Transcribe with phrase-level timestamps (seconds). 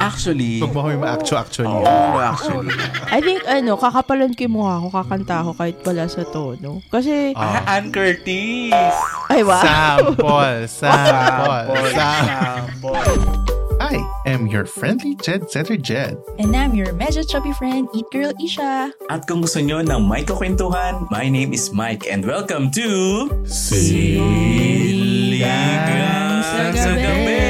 [0.00, 1.68] Actually, Huwag mo kami ma-actu actually.
[1.68, 2.72] Oo, actually.
[3.12, 6.80] I think, ano, kakapalan ko yung mukha ko, kakanta ako kahit wala sa tono.
[6.88, 8.72] Kasi, Ah, Ann Curtis!
[9.28, 9.60] ay, wow.
[9.68, 13.04] Sample, sample, sample.
[13.82, 16.16] I am your friendly Jed Setter Jed.
[16.38, 18.94] And I'm your medyo chubby friend, Eat Girl Isha.
[19.12, 22.88] At kung gusto nyo ng may kukwentuhan, my name is Mike and welcome to...
[24.62, 25.44] Siligang
[26.72, 27.41] sa Gabi!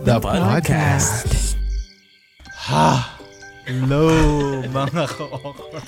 [0.00, 1.56] The podcast.
[2.72, 3.20] Ha!
[3.68, 4.08] Hello,
[4.64, 5.84] mga ka-awkward.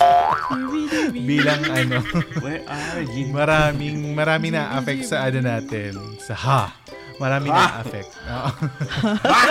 [1.17, 1.97] Bilang ano,
[2.39, 3.33] Where are you?
[3.33, 5.97] maraming, maraming na-affect sa ano natin.
[6.21, 6.77] Sa ha.
[7.17, 8.13] Marami na-affect.
[8.29, 8.49] Oo.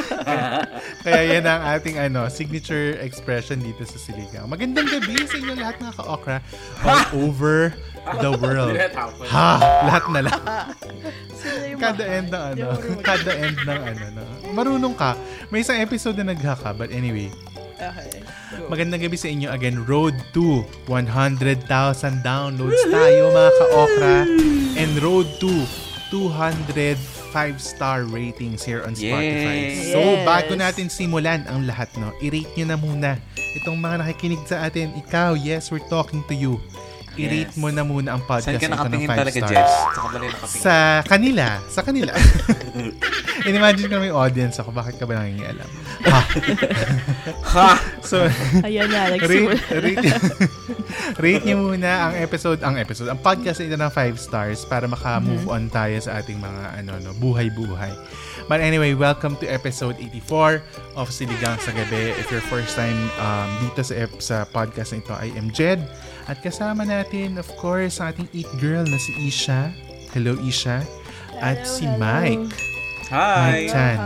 [1.07, 4.47] Kaya yan ang ating ano, signature expression dito sa Siligang.
[4.47, 6.39] Magandang gabi sa inyo lahat mga ka-okra
[6.87, 7.75] all over
[8.21, 8.77] the world.
[9.31, 9.51] Ha!
[9.87, 10.43] Lahat na lang.
[11.79, 12.67] Kada end ng ano,
[13.03, 14.25] kada end ng ano, no.
[14.55, 15.19] Marunong ka.
[15.51, 17.31] May isang episode na nagha ka, but anyway.
[17.83, 18.23] Okay.
[18.71, 19.83] Magandang gabi sa inyo again.
[19.83, 21.67] Road to 100,000
[22.23, 24.17] downloads tayo mga ka-okra.
[24.79, 25.51] And road to
[26.15, 26.95] 200
[27.33, 29.73] 5-star ratings here on Spotify.
[29.73, 29.97] Yes.
[29.97, 33.11] So, bago natin simulan ang lahat, no, i-rate nyo na muna
[33.57, 34.93] itong mga nakikinig sa atin.
[35.01, 36.61] Ikaw, yes, we're talking to you.
[37.15, 37.59] I-rate Yes.
[37.59, 39.53] mo na muna ang podcast Saan ka na ito ng nakatingin 5 talaga, stars.
[39.53, 39.73] Jess?
[39.75, 40.37] Sa nakatingin.
[40.49, 40.75] Sa
[41.05, 41.47] kanila.
[41.69, 42.13] Sa kanila.
[43.49, 44.71] In-imagine ko na may audience ako.
[44.71, 45.69] Bakit ka ba nangingialam?
[46.05, 46.21] Ha?
[47.53, 47.71] Ha!
[48.01, 48.25] So,
[48.63, 49.61] Ayan na, rate, nagsimula.
[49.77, 50.09] rate,
[51.19, 54.89] rate nyo muna ang episode, ang episode, ang podcast na ito ng 5 stars para
[54.89, 57.93] maka-move on tayo sa ating mga ano, no, buhay-buhay.
[58.49, 60.63] But anyway, welcome to episode 84
[60.97, 62.13] of Siligang sa Gabi.
[62.21, 65.81] If your first time um, dito sa, sa podcast na ito, I am Jed.
[66.29, 69.73] At kasama natin, of course, ang ating eat girl na si Isha.
[70.13, 70.85] Hello, Isha.
[71.41, 71.99] At Hello, si hello.
[71.99, 72.53] Mike.
[73.09, 73.41] Hi!
[73.41, 73.99] Mike Tan.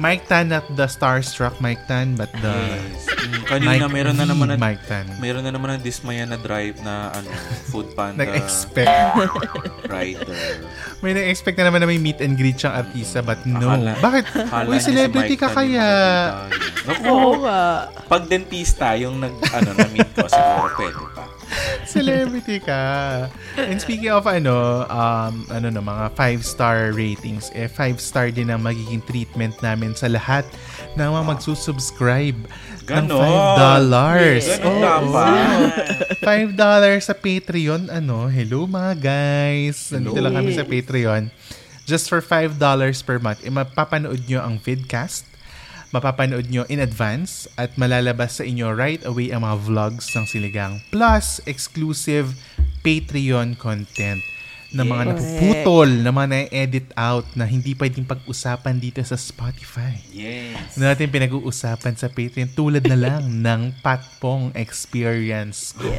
[0.00, 3.09] Mike Tan, not the starstruck Mike Tan, but the Yes.
[3.20, 5.06] Mm, kanina, Mike meron na naman na, Mike Tan.
[5.18, 7.28] meron na naman ng dismaya na drive na ano,
[7.66, 8.88] food panda Nag-expect.
[9.86, 10.36] rider.
[11.00, 13.68] May na-expect na naman na may meet and greet siyang artista but no.
[13.70, 14.24] Akala- Bakit?
[14.42, 15.88] Akala Uy, si celebrity Mike ka kaya.
[16.82, 17.60] Naku, Oo nga.
[18.06, 21.24] pag dentista yung nag, ano, na-meet ko, siguro pwede pa.
[21.82, 22.82] celebrity ka.
[23.56, 29.02] And speaking of ano, um, ano no, mga 5-star ratings, eh 5-star din ang magiging
[29.02, 30.46] treatment namin sa lahat
[30.94, 32.38] ng mga magsusubscribe
[32.90, 33.22] ng Ganon.
[33.86, 34.58] $5.
[34.58, 34.82] Ganun Oo.
[34.82, 35.58] dapat.
[36.18, 37.82] $5 sa Patreon.
[37.88, 39.94] Ano, hello mga guys.
[39.94, 40.26] Nandito Hello.
[40.26, 41.30] lang kami sa Patreon.
[41.86, 42.58] Just for $5
[43.02, 45.26] per month, eh, mapapanood nyo ang vidcast.
[45.90, 50.78] Mapapanood nyo in advance at malalabas sa inyo right away ang mga vlogs ng Siligang.
[50.94, 52.38] Plus, exclusive
[52.86, 54.22] Patreon content
[54.72, 55.10] na mga Yes.
[55.10, 60.74] napuputol, na mga na-edit out na hindi pwedeng pag-usapan dito sa Spotify Yes.
[60.74, 65.90] na natin pinag-uusapan sa Patreon tulad na lang ng Patpong experience ko.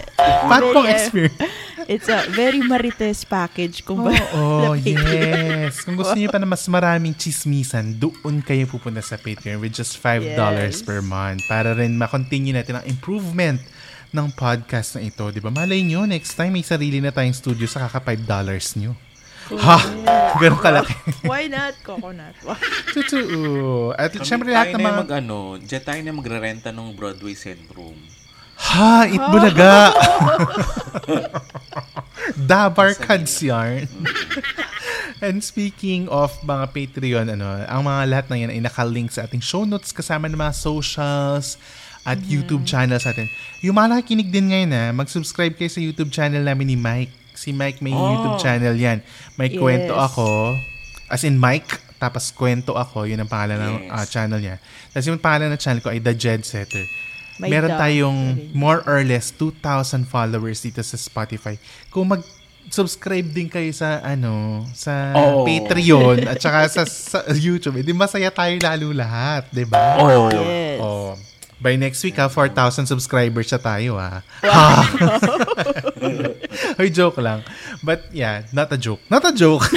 [0.48, 1.40] Patpong Very, uh, experience.
[1.84, 3.82] It's a very marites package.
[3.82, 5.04] Kung ba, Oo, Patreon.
[5.68, 5.84] yes.
[5.84, 9.98] Kung gusto niyo pa na mas maraming chismisan, doon kayo pupunta sa Patreon with just
[9.98, 10.80] $5 Yes.
[10.80, 13.60] per month para rin ma-continue natin ang improvement
[14.12, 15.24] ng podcast na ito.
[15.32, 15.50] Di ba?
[15.52, 18.28] Malay nyo, next time may sarili na tayong studio sa kaka $5
[18.80, 18.92] nyo.
[19.52, 19.78] Ha?
[20.42, 20.96] Ganun kalaki.
[21.28, 21.76] Why not?
[21.84, 22.36] Coconut.
[22.96, 23.92] Totoo.
[23.96, 25.00] At Kami syempre lahat ng na mga...
[25.04, 27.96] mag, ano, dyan tayo na magrerenta ng Broadway Centrum.
[28.62, 29.10] Ha!
[29.10, 29.92] Itbulaga!
[32.52, 33.90] Dabarkads yarn.
[35.22, 39.42] And speaking of mga Patreon, ano, ang mga lahat na yan ay nakalink sa ating
[39.42, 41.58] show notes kasama ng mga socials
[42.02, 43.30] at YouTube channels natin.
[43.62, 47.14] Yung mga nakikinig din ngayon na, mag-subscribe kayo sa YouTube channel namin ni Mike.
[47.32, 48.10] Si Mike may Oh.
[48.12, 49.00] YouTube channel yan.
[49.36, 49.58] May Yes.
[49.58, 50.58] kwento ako.
[51.08, 53.06] As in Mike, tapos kwento ako.
[53.06, 53.92] Yun ang pangalan ng Yes.
[53.92, 54.58] ah, channel niya.
[54.90, 56.86] Tapos yung pangalan ng channel ko ay The Jed Setter.
[57.38, 58.18] May Meron tayong
[58.54, 61.58] more or less 2,000 followers dito sa Spotify.
[61.90, 62.22] Kung mag
[62.70, 65.42] subscribe din kayo sa ano sa Oo.
[65.42, 69.98] Patreon at saka sa, sa YouTube, edi masaya tayo lalo lahat, 'di ba?
[69.98, 70.30] Oh.
[70.30, 70.78] Yes.
[70.78, 71.18] Oh.
[71.62, 74.26] By next week, ha, 4,000 subscribers siya tayo, ha?
[76.74, 77.46] Hoy, joke lang.
[77.86, 79.06] But yeah, not a joke.
[79.14, 79.70] Not a joke.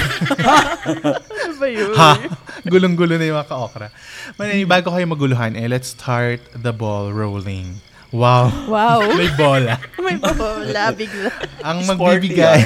[1.44, 1.92] Ano ba yun?
[1.92, 2.16] ha?
[2.64, 3.92] Gulong-gulo na yung mga ka-okra.
[4.40, 7.84] Anyway, bago kayo maguluhan, eh, let's start the ball rolling.
[8.14, 8.46] Wow.
[8.70, 9.10] Wow.
[9.18, 9.74] May bola.
[9.98, 11.34] May bola bigla.
[11.66, 12.62] Ang magbibigay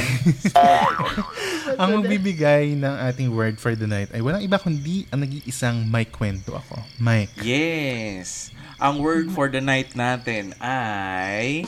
[1.80, 6.12] ang magbibigay ng ating word for the night ay walang iba kundi ang nag-iisang Mike
[6.12, 6.84] Kwento ako.
[7.00, 7.32] Mike.
[7.40, 8.52] Yes.
[8.76, 11.64] Ang word for the night natin ay...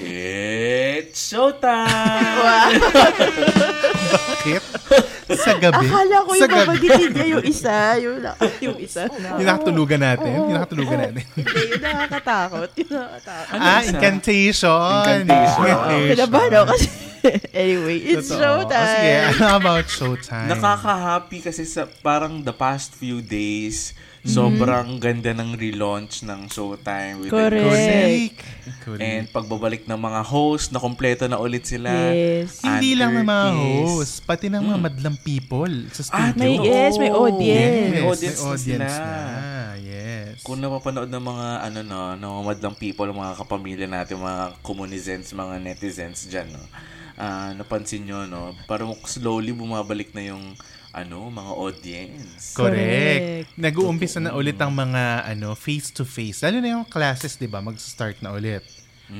[0.00, 2.80] It's showtime!
[4.40, 4.62] Bakit?
[5.36, 5.86] Sa gabi?
[5.86, 7.76] Akala ko yung babagitin niya yung isa.
[8.00, 8.16] Yung,
[8.64, 9.06] yung isa.
[9.12, 10.30] Yung nakatulugan natin.
[10.32, 11.22] Yung nakatulugan natin.
[11.36, 12.68] Hindi, yung nakakatakot.
[12.80, 13.58] Yung nakakatakot.
[13.60, 14.90] ah, incantation.
[15.04, 15.64] Incantation.
[16.16, 16.88] Kinabahan ako kasi.
[17.54, 18.64] anyway, it's Totoo.
[18.64, 18.80] showtime.
[18.80, 20.48] O sige, ano about showtime?
[20.48, 24.36] Nakaka-happy kasi sa parang the past few days, Mm-hmm.
[24.36, 27.56] sobrang ganda ng relaunch ng Showtime with Correct.
[27.56, 28.32] the music.
[28.84, 29.00] Correct.
[29.00, 31.88] And pagbabalik ng mga host, na kompleto na ulit sila.
[32.12, 32.60] Yes.
[32.60, 33.48] Hindi lang ng mga
[33.80, 36.36] host, pati ng mga madlang people sa Ah, studio.
[36.36, 36.68] May, Oo.
[36.68, 37.48] yes, may audience.
[37.64, 39.72] Yes, May may audience audience, na na.
[39.80, 40.44] Yes.
[40.44, 45.32] Kung napapanood ng mga ano no, ng mga madlang people, mga kapamilya natin, mga communizens,
[45.32, 46.60] mga netizens diyan, no.
[47.20, 50.56] Ah, napansin nyo, no, parang slowly bumabalik na yung
[50.88, 52.56] ano, mga audience.
[52.56, 52.80] Correct.
[52.80, 53.60] Correct.
[53.60, 56.48] Nag-uumpisa na ulit ang mga ano face-to-face.
[56.48, 57.60] Lalo na yung classes, di ba?
[57.60, 58.64] Mag-start na ulit.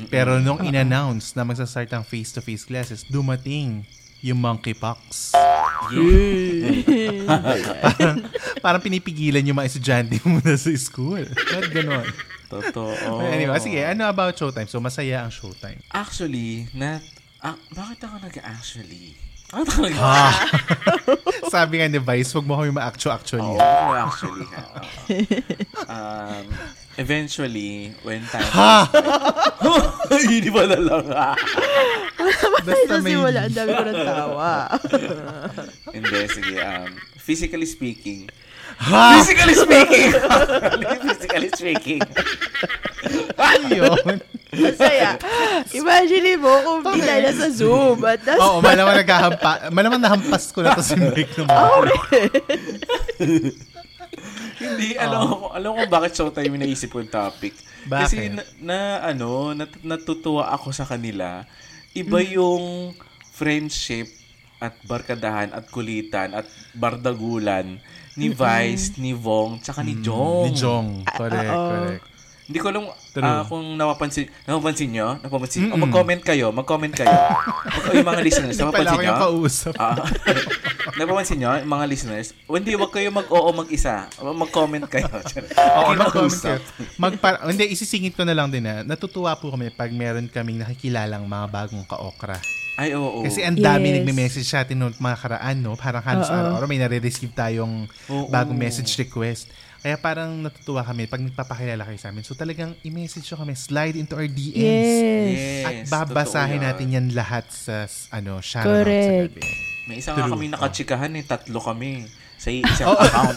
[0.09, 3.83] Pero nung in-announce na magsa-start ang face-to-face classes, dumating
[4.23, 5.35] yung monkeypox.
[7.27, 8.17] parang,
[8.65, 11.25] parang pinipigilan yung mga estudyante muna sa school.
[11.27, 12.07] Ba't ganon?
[12.51, 13.23] Totoo.
[13.23, 14.67] But anyway, sige, ano about showtime?
[14.67, 15.79] So, masaya ang showtime.
[15.95, 16.99] Actually, na
[17.43, 19.17] ah, bakit ako nag-actually?
[19.51, 20.33] Bakit ako nag Ah.
[21.55, 23.43] Sabi nga ni Vice, huwag mo kami ma-actual-actually.
[23.43, 24.47] Oo, actually.
[24.55, 24.63] ha.
[24.63, 24.79] Oo.
[25.91, 26.45] um,
[26.95, 28.87] eventually, when time ha!
[30.31, 31.33] Hindi ba na lang ha?
[32.63, 34.53] Basta Kasi wala, ang dami ko ng tawa.
[35.91, 36.55] Hindi, sige.
[36.61, 38.29] Um, physically speaking.
[38.81, 39.21] Ha!
[39.21, 40.11] Physically speaking!
[41.05, 42.01] physically speaking.
[43.69, 44.17] Yun.
[44.51, 45.21] Masaya.
[45.77, 49.69] Imagine mo kung bila na sa Zoom at nas- Oo, malamang naghahampa.
[49.69, 51.49] Malamang nahampas ko na to si Mike nung
[54.61, 57.53] Hindi, alam ko, alam ko bakit showtime yung naisip ko yung topic.
[57.85, 58.05] Bakit?
[58.05, 58.79] Kasi na, na
[59.13, 61.45] ano, nat, natutuwa ako sa kanila.
[61.93, 62.97] Iba yung
[63.33, 64.09] friendship
[64.61, 66.45] at barkadahan at kulitan at
[66.77, 67.81] bardagulan
[68.21, 70.45] ni Vice, ni Vong, tsaka ni Jong.
[70.45, 70.89] Ni Jong.
[71.09, 71.71] Correct, oo.
[71.73, 72.05] correct.
[72.51, 72.83] Hindi ko alam
[73.23, 77.07] ah, kung napapansin, napapansin nyo, napapansin, oh, mag-comment kayo, mag-comment kayo.
[77.07, 79.07] Mag- yung mga listeners, Hindi pala napapansin ako nyo?
[79.07, 79.73] yung kausap.
[79.79, 79.95] Ah,
[80.99, 84.11] napapansin nyo, yung mga listeners, hindi, wag kayo mag-oo mag-isa.
[84.19, 85.07] Mag-comment kayo.
[85.79, 86.59] Oo, mag-comment kayo.
[86.99, 91.31] Magpara- hindi, isisingit ko na lang din na natutuwa po kami pag meron kaming nakikilalang
[91.31, 92.35] mga bagong ka-okra.
[92.81, 93.21] Ay, oo.
[93.21, 93.97] Kasi ang dami Yes.
[94.01, 95.77] nagme-message sa atin noong mga karaan, no?
[95.77, 96.33] Parang halos Oo.
[96.33, 98.33] araw-araw may nare-receive tayong Oo.
[98.33, 99.53] bagong message request.
[99.81, 102.25] Kaya parang natutuwa kami pag nagpapakilala kayo sa amin.
[102.25, 104.57] So talagang i-message nyo kami, slide into our DMs.
[104.57, 105.29] Yes.
[105.37, 109.33] Yes, At babasahin totoo natin yan lahat sa ano, shoutout sa Correct.
[109.37, 109.45] gabi.
[109.85, 110.33] May isa nga True.
[110.33, 111.25] kami nakachikahan eh.
[111.25, 112.09] Tatlo kami.
[112.41, 113.37] Sa isang account.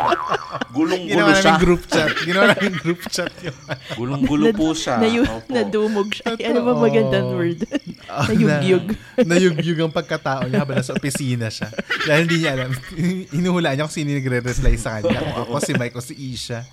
[0.74, 1.44] Gulong-gulo Ginawa siya.
[1.46, 2.08] namin group chat.
[2.18, 3.54] Ginawa namin group chat yun.
[3.94, 4.96] Gulong-gulo po siya.
[4.96, 5.46] Nayu- Opo.
[5.46, 6.32] nadumog siya.
[6.32, 7.60] Ay, ano ba magandang word?
[8.28, 8.86] Nayugyug.
[9.20, 11.68] Na, nayugyug ang pagkatao niya habang nasa opisina siya.
[12.02, 12.72] Dahil hindi niya alam.
[13.30, 15.20] Inuhulaan niya kung sino yung nagre-reply sa kanya.
[15.20, 16.64] Kung ako, si Mike, o si Isha.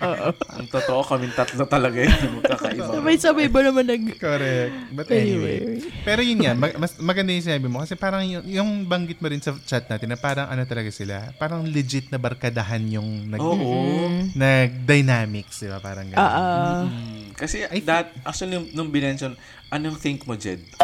[0.00, 2.40] Ang totoo, kaming tatlo talaga yun.
[2.40, 2.88] Magkakaiba.
[2.96, 4.02] Sabay-sabay ba naman nag...
[4.16, 4.74] Correct.
[4.96, 5.60] But anyway.
[5.60, 5.84] Anyway.
[6.02, 7.84] Pero yun yan, mag, mas, maganda yung sinabi mo.
[7.84, 11.36] Kasi parang yung, yung banggit mo rin sa chat natin na parang ano talaga sila.
[11.36, 14.08] Parang legit na barkadahan yung nag, Oo.
[14.32, 15.78] nag-dynamics, di ba?
[15.84, 16.20] Parang gano'n.
[16.20, 16.80] Ah, ah.
[16.88, 19.36] Mm, Kasi that, actually, nung, nung binention,
[19.70, 20.60] anong think mo, Jed?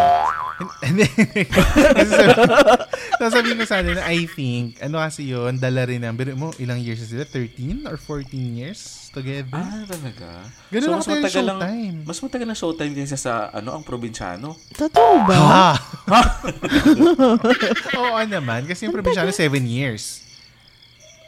[3.16, 6.78] Sasabihin ko sa kanila, I think, ano kasi yun, dala rin ng, pero mo, ilang
[6.78, 7.25] years na sila?
[7.25, 9.52] 13 or 14 years together?
[9.52, 10.28] Ah, talaga?
[10.71, 11.97] Ganun mas ako tayo matagal showtime.
[12.05, 14.55] Mas matagal na showtime kaysa sa, ano, ang probinsyano.
[14.73, 15.37] Totoo ba?
[15.37, 15.71] Ha?
[18.00, 18.64] Oo naman.
[18.64, 20.23] Kasi yung probinsyano, 7 years.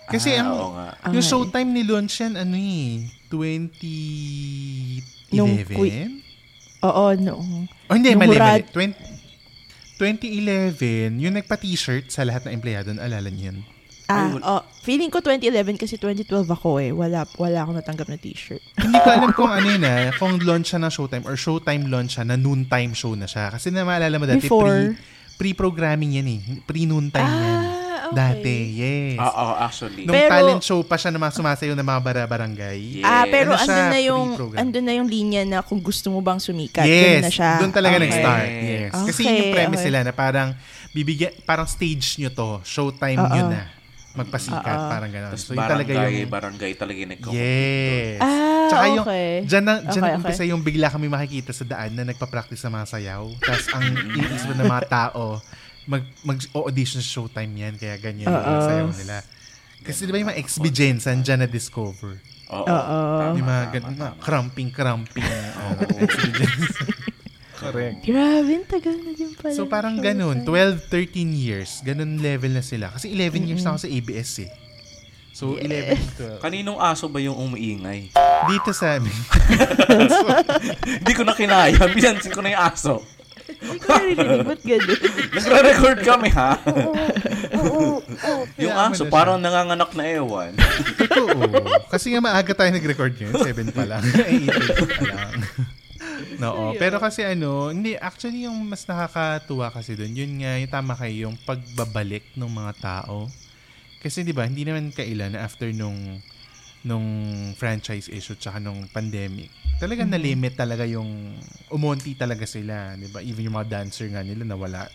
[0.08, 0.88] Kasi Ah, ang, oo nga.
[1.10, 1.28] yung Okay.
[1.28, 5.36] showtime ni launch yan, ano eh, 2011?
[5.36, 5.52] Nung
[6.86, 7.42] Oo, no.
[7.90, 8.62] oh, hindi, nung mali, mali.
[8.62, 9.18] Murad- 20,
[9.98, 13.58] 2011, yung nagpa-t-shirt sa lahat ng empleyado, naalala niyo yun?
[14.08, 16.96] Ah, oh, feeling ko 2011 kasi 2012 ako eh.
[16.96, 18.64] Wala, wala akong natanggap na t-shirt.
[18.80, 22.16] Hindi ko alam kung ano yun ah, kung launch siya ng Showtime or Showtime launch
[22.16, 23.52] siya na noontime show na siya.
[23.52, 24.96] Kasi na maalala mo dati, Before.
[24.96, 26.40] pre, pre-programming yan eh.
[26.64, 27.60] Pre-noontime yan.
[28.08, 28.16] Okay.
[28.16, 29.16] Dati, yes.
[29.18, 30.02] Oo, actually.
[30.02, 32.78] Nung Pero- talent show pa siya na mga sumasayaw ng mga bara-barangay.
[32.98, 33.06] Yeah.
[33.06, 36.36] Ah, pero Ano andun na yung andun na yung linya na kung gusto mo bang
[36.36, 37.50] sumikat, Yes, ganun na siya.
[37.58, 38.04] doon talaga Okay.
[38.04, 38.48] nag-start.
[38.48, 38.90] Yes.
[39.04, 39.88] Kasi Okay, yung premise okay.
[39.88, 40.48] nila na parang
[40.90, 43.28] bibigyan, parang stage nyo to, showtime Oo.
[43.28, 43.62] nyo na.
[44.10, 44.90] Magpasikat, Oo.
[44.90, 45.36] parang gano'n.
[45.36, 46.32] So, yun talaga barangay, yung...
[46.32, 48.18] barangay talaga yung nagko Yes.
[48.18, 49.30] Ah, Tsaka yung, okay.
[49.46, 52.86] dyan na, dyan Okay, umpisa yung bigla kami makikita sa daan na nagpa-practice sa mga
[52.88, 53.24] sayaw.
[53.38, 55.38] Tapos ang iniisip ng mga tao,
[55.88, 58.60] mag, mag-audition sa showtime yan, kaya ganyan yung Oo.
[58.62, 59.24] sayaw nila.
[59.80, 62.20] Kasi di ba yung mga XB Jensen dyan na-discover?
[62.52, 62.66] Oo.
[62.68, 63.34] Oo.
[63.40, 65.24] Yung mga ganun, mga cramping-cramping.
[65.24, 65.72] Oh,
[66.04, 66.88] XB Jensen.
[67.58, 68.06] Correct.
[68.06, 69.50] Grabe, tagal na din pala.
[69.50, 70.86] So parang ng ganun, showtime.
[70.86, 72.92] 12, 13 years, ganun level na sila.
[72.94, 74.50] Kasi 11 years na ako sa ABS eh.
[75.34, 76.44] So 11, 12.
[76.44, 78.10] Kaninong aso ba yung umiingay?
[78.50, 79.14] Dito sa amin.
[81.02, 81.78] Hindi ko na kinaya.
[81.90, 83.02] Binansin ko na yung aso.
[83.48, 85.00] Hindi ko narinig, ba't ganun?
[85.36, 86.52] Nagre-record kami, ha?
[88.60, 90.52] yung Kaya mo aso, na parang nanganganak na ewan.
[91.00, 91.40] Totoo.
[91.88, 93.32] Kasi nga maaga tayo nag-record yun.
[93.32, 94.04] 7 pa lang.
[94.12, 95.32] 8 pa lang.
[96.38, 100.94] No, pero kasi ano, hindi, actually yung mas nakakatuwa kasi doon, yun nga, yung tama
[100.94, 103.26] kayo, yung pagbabalik ng mga tao.
[103.98, 106.22] Kasi di ba hindi naman kailan na after nung
[106.88, 107.08] nung
[107.52, 111.36] franchise issue tsaka nung pandemic, talaga na-limit talaga yung
[111.68, 113.20] umonti talaga sila, di ba?
[113.20, 114.88] Even yung mga dancer nga nila nawala.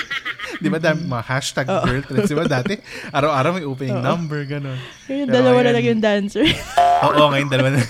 [0.62, 0.80] di ba?
[0.80, 2.48] Dami, mga hashtag girl trends, di ba?
[2.48, 2.74] Dati,
[3.12, 4.78] araw-araw may opening number, gano'n.
[5.12, 6.48] Yung Pero dalawa na lang yung dancer.
[7.06, 7.80] Oo, ngayon dalawa na.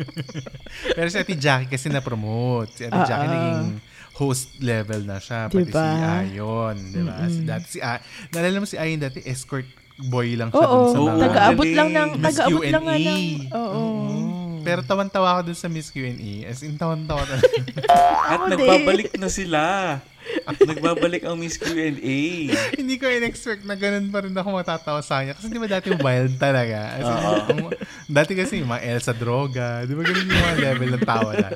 [0.98, 2.74] Pero si Ate Jackie kasi na-promote.
[2.74, 3.06] Si Ate Oo.
[3.06, 3.62] Jackie naging
[4.14, 5.46] host level na siya.
[5.50, 5.78] Pati Diba?
[5.78, 6.76] si Ayon.
[6.90, 7.14] Diba?
[7.30, 8.02] Si, dati si A-
[8.34, 9.66] Naalala mo si Ayon dati, escort
[9.96, 12.96] boy lang siya dun Oo, sa Oo, mga taga-abot lang ng, Miss taga-abot lang nga
[12.96, 13.06] Q&A.
[13.06, 13.22] ng,
[13.52, 13.82] oo.
[14.64, 16.48] Pero tawan-tawa ako dun sa Miss Q&A.
[16.48, 17.52] As in, tawan-tawa talaga.
[18.32, 19.60] At Ako nagbabalik na sila.
[20.56, 22.18] nagbabalik ang Miss Q&A.
[22.72, 25.36] Hindi ko in-expect na ganun pa rin ako matatawa sa kanya.
[25.36, 26.96] Kasi di ba dati wild talaga?
[26.96, 27.18] As in,
[27.60, 27.76] ang-
[28.08, 29.84] dati kasi yung mga Elsa Droga.
[29.84, 31.48] Di ba ganun yung mga level ng tawa na?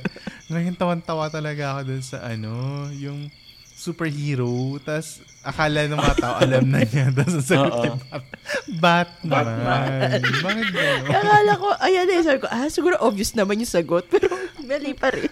[0.47, 2.53] Ngayon tawan-tawa talaga ako dun sa ano,
[2.93, 3.33] yung
[3.89, 4.49] superhero.
[4.79, 7.09] Tapos akala ng mga tao alam na niya.
[7.17, 7.91] Tapos ang sagot ni
[8.77, 10.21] Bat- Batman.
[10.21, 11.09] Bakit gano'n?
[11.17, 14.29] Akala ko, ayan eh, sabi ko, ah, siguro obvious naman yung sagot, pero
[14.61, 15.29] mali pa rin.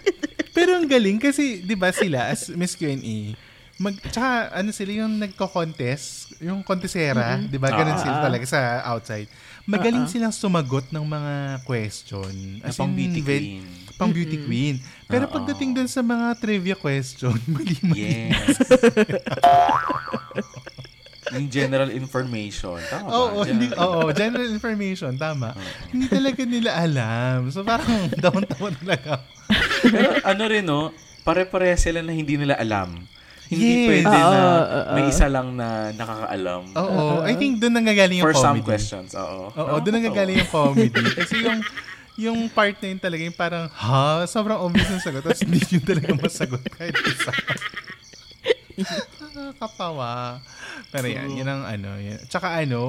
[0.51, 3.37] Pero ang galing kasi, di ba sila, as Miss Q&A,
[3.77, 7.69] mag, tsaka ano sila yung nagko-contest, yung contestera, di ba?
[7.69, 8.59] Ganun Ah, sila talaga sa
[8.89, 9.29] outside.
[9.63, 12.25] Magaling silang sumagot ng mga question.
[12.57, 13.61] Na As pang in, beauty queen.
[13.99, 14.79] Pang beauty queen.
[15.07, 15.33] Pero Oo.
[15.33, 18.27] pagdating dun sa mga trivia question, mali-mali.
[18.27, 18.59] Yes.
[21.27, 22.79] yung general information.
[22.81, 23.11] Tama ba?
[23.13, 25.51] Oo, Gen- hindi, oo, general information, tama.
[25.91, 27.51] Hindi talaga nila alam.
[27.51, 29.23] So parang down-down talaga.
[29.83, 30.91] Pero ano rin, no?
[31.23, 32.95] Pare-pareha sila na hindi nila alam.
[33.47, 33.87] Hindi Yes.
[33.87, 34.41] pwede Oo, na
[34.91, 36.63] may isa lang na nakakaalam.
[36.75, 38.67] Oo, I think doon nanggagaling yung For some comedy.
[38.67, 39.51] questions, oo.
[39.51, 40.99] Oo, doon nanggagaling yung comedy.
[41.11, 41.59] Kasi yung
[42.17, 44.25] yung part na yun talaga yung parang, ha?
[44.25, 45.21] Sobrang obvious yung sagot.
[45.21, 47.31] Tapos hindi yun talaga masagot kahit isa.
[48.77, 50.41] Nakakatawa.
[50.89, 51.97] Pero yan, yun ang ano.
[51.97, 52.19] Yan.
[52.25, 52.81] Tsaka ano,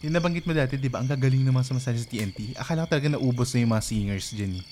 [0.00, 2.56] yung nabanggit mo dati, di ba, ang gagaling naman sumasali sa TNT.
[2.56, 4.64] Akala ko talaga naubos na yung mga singers dyan eh.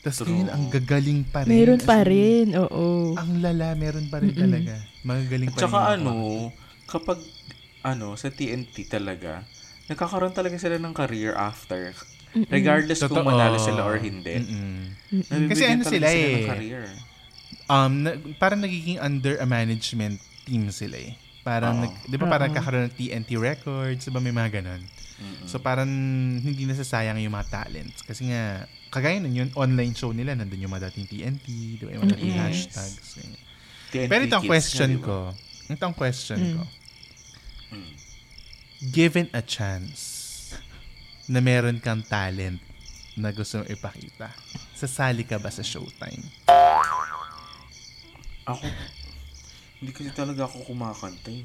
[0.00, 1.50] Tapos ngayon, ang gagaling pa rin.
[1.50, 3.16] Meron pa in, rin, oo.
[3.18, 4.78] Ang lala, meron pa rin talaga.
[5.02, 5.92] Magagaling pa At saka rin.
[5.98, 6.52] ano, mga-
[6.86, 7.18] kapag
[7.82, 9.42] ano, sa TNT talaga,
[9.86, 11.90] nagkakaroon talaga sila ng career after.
[12.52, 13.32] Regardless kung Totoo.
[13.32, 14.36] manalo sila or hindi.
[14.36, 15.48] Mm-mm.
[15.48, 16.44] Kasi ano sila eh.
[16.44, 16.84] career.
[17.72, 21.16] um, na, parang nagiging under a management team sila eh.
[21.46, 24.82] Parang, nag, di ba parang kakaroon ng TNT Records, di ba may mga ganun?
[25.48, 25.88] So parang
[26.42, 28.02] hindi nasasayang yung mga talents.
[28.04, 31.46] Kasi nga, kagaya nun yung online show nila, nandun yung mga dating TNT,
[31.80, 32.44] di ba yung mga dating Yes.
[32.68, 33.08] hashtags.
[33.16, 33.40] ganyan.
[33.86, 35.16] TNT Pero ito ang kids question ko.
[35.70, 36.62] Ito ang question ko.
[37.72, 37.92] Mm.
[38.92, 40.25] Given a chance
[41.26, 42.62] na meron kang talent
[43.16, 44.30] na gusto mong ipakita,
[44.76, 46.22] sasali ka ba sa showtime?
[48.46, 48.66] Ako,
[49.82, 51.42] hindi kasi talaga ako kumakanta eh.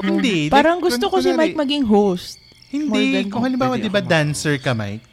[0.00, 0.48] Hindi.
[0.52, 2.40] Parang gusto ko si Mike maging host.
[2.70, 3.26] Hindi.
[3.26, 5.10] Kung halimbawa, Pwede di ba ako dancer ka, Mike?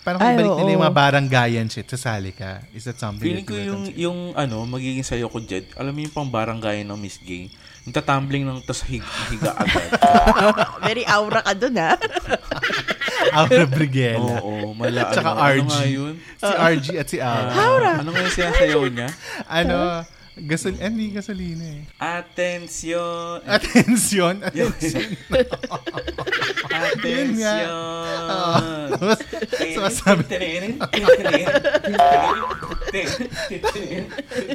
[0.00, 0.72] Parang Ay, kung balik nila oo.
[0.72, 2.64] yung mga baranggayan shit, sasali ka.
[2.72, 5.92] Is that something Feeling that ko you yung, yung ano, magiging sayo ko, Jed, alam
[5.92, 7.52] mo yung pang barangay ng Miss Gay,
[7.84, 9.88] yung tatumbling ng tas hig, higa agad.
[10.88, 12.00] Very aura ka dun, ha?
[13.32, 14.18] Aura Brigela.
[14.40, 15.12] Oo, mala.
[15.12, 15.60] Tsaka ano, RG.
[15.60, 16.14] Ano nga yun?
[16.40, 17.52] Si RG at si Aura.
[17.52, 17.90] Aura.
[18.00, 19.08] Ano nga yung sinasayaw niya?
[19.48, 19.76] ano,
[20.36, 21.82] gasol, eh, hindi gasolina eh.
[23.46, 24.42] Atensyon!
[24.58, 24.70] Yun
[27.34, 27.54] nga.
[27.70, 27.70] Atensyon!
[29.00, 29.18] Tapos,
[29.78, 30.22] sumasabi.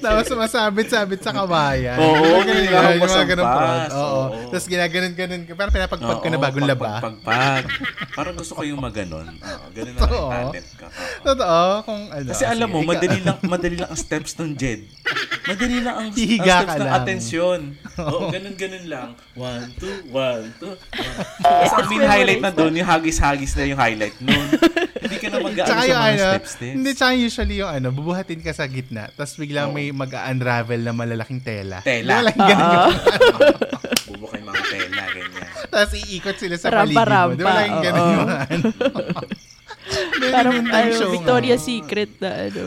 [0.03, 1.97] Tapos sumasabit-sabit sa kawayan.
[1.99, 3.89] Oo, ako yung mga ganun prod.
[3.95, 4.21] Oo.
[4.51, 5.53] Tapos ginaganon-ganon ka.
[5.55, 6.99] Parang pinapagpag ka na bagong laba.
[6.99, 7.63] Pagpagpag.
[8.11, 9.27] Parang gusto ko yung maganon.
[9.39, 10.87] Oo, ganun na lang talent ka.
[10.87, 11.23] Oo.
[11.23, 11.63] Totoo.
[11.87, 12.27] Kung ano.
[12.31, 14.81] Kasi alam mo, madali lang madali lang ang steps ng Jed.
[15.47, 16.95] Madali lang ang, ang Hihiga steps ka ng lang.
[16.95, 17.59] atensyon.
[18.05, 19.09] Oo, ganun-ganun lang.
[19.33, 20.73] One, two, one, two.
[20.73, 21.15] one.
[21.39, 24.47] Tapos ang main highlight na doon, yung hagis-hagis na yung highlight noon.
[24.95, 26.73] Hindi ka na mag-aano sa yung mga ano, steps-steps.
[26.73, 31.39] hindi, tsaka usually yung ano, bubuhatin ka sa gitna, tapos biglang may mag-unravel na malalaking
[31.39, 31.79] tela.
[31.81, 32.09] Tela.
[32.09, 32.93] Di ba lang ganun yung,
[34.07, 35.47] Bubukay mga tela, ganyan.
[35.67, 37.33] tapos iikot sila sa Rampa, paligid mo.
[37.33, 38.11] Di ba rampa, lang ganun oo.
[38.11, 38.67] yung ano.
[40.25, 41.11] Parang Ganun yung ano, show.
[41.11, 42.63] Victoria's Secret na ano.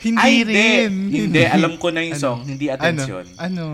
[0.00, 0.90] Hindi Ay, rin.
[0.90, 1.18] hindi.
[1.28, 2.40] Hindi, alam ko na yung song.
[2.42, 2.76] Hindi Ano?
[2.76, 3.24] atensyon.
[3.36, 3.64] Ano?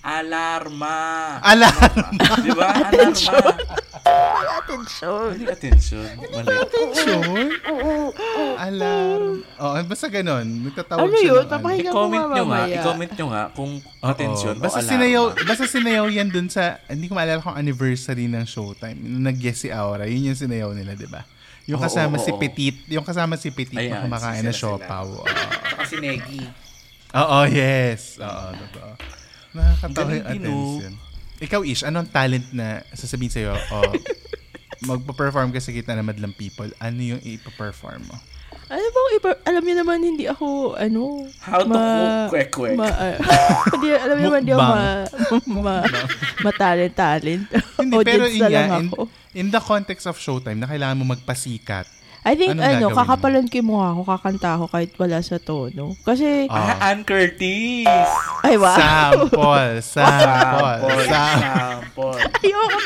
[0.00, 0.96] Alarma.
[1.42, 1.94] Alarm.
[2.46, 2.68] Di ba?
[2.82, 3.52] Alarma.
[4.58, 5.28] Attention.
[5.32, 6.08] Hindi atensyon.
[6.30, 6.48] Mali.
[6.56, 7.44] Attention?
[8.58, 9.24] Alarm.
[9.54, 10.46] Oo, basta ganun.
[10.64, 11.36] Nagtatawag Ano siya yun?
[11.38, 14.06] ng Papakinggan ko I-comment nyo nga, i-comment nyo nga kung Oo.
[14.06, 14.92] atensyon o basta alarma.
[14.94, 18.96] sinayaw, basta sinayaw yan dun sa, hindi ko maalala kung anniversary ng Showtime.
[18.96, 21.22] Nung nag-guest si Aura, yun yung sinayaw nila, di ba?
[21.66, 22.40] Yung Oo, kasama oo, si oo.
[22.40, 25.04] Petit, yung kasama si Petit na Ayan, kumakain na siopaw.
[25.04, 25.26] Oo.
[25.88, 26.44] Si Negi.
[27.16, 28.20] Oo, yes.
[28.20, 28.92] Oo, totoo.
[29.56, 30.76] Nakakatawa yung din, oh.
[30.76, 30.94] attention.
[31.38, 33.76] Ikaw, Ish, anong talent na sasabihin sa'yo, o
[34.90, 38.16] magpa-perform ka sa gitna ng madlang people, ano yung ipa-perform mo?
[38.68, 42.76] Ano bang iba, alam niyo naman hindi ako, ano, How to cook kwek-kwek.
[42.76, 43.16] Ma, ah,
[43.72, 44.84] hindi, alam niyo naman hindi ako ma,
[45.48, 45.74] ma,
[46.46, 47.48] matalent-talent.
[47.80, 48.88] Hindi, pero yun nga, in,
[49.32, 51.88] in the context of Showtime, na kailangan mo magpasikat.
[52.28, 52.94] I think, Anong ano, mo?
[52.94, 55.96] kakapalan ko yung mukha ko, kakanta ako kahit wala sa tono.
[56.02, 56.76] Kasi, Ah.
[56.76, 57.88] Ah, Ann Curtis.
[58.44, 58.76] ay, wow.
[58.76, 62.18] Sample, sample, Sample.
[62.38, 62.78] Ayoko.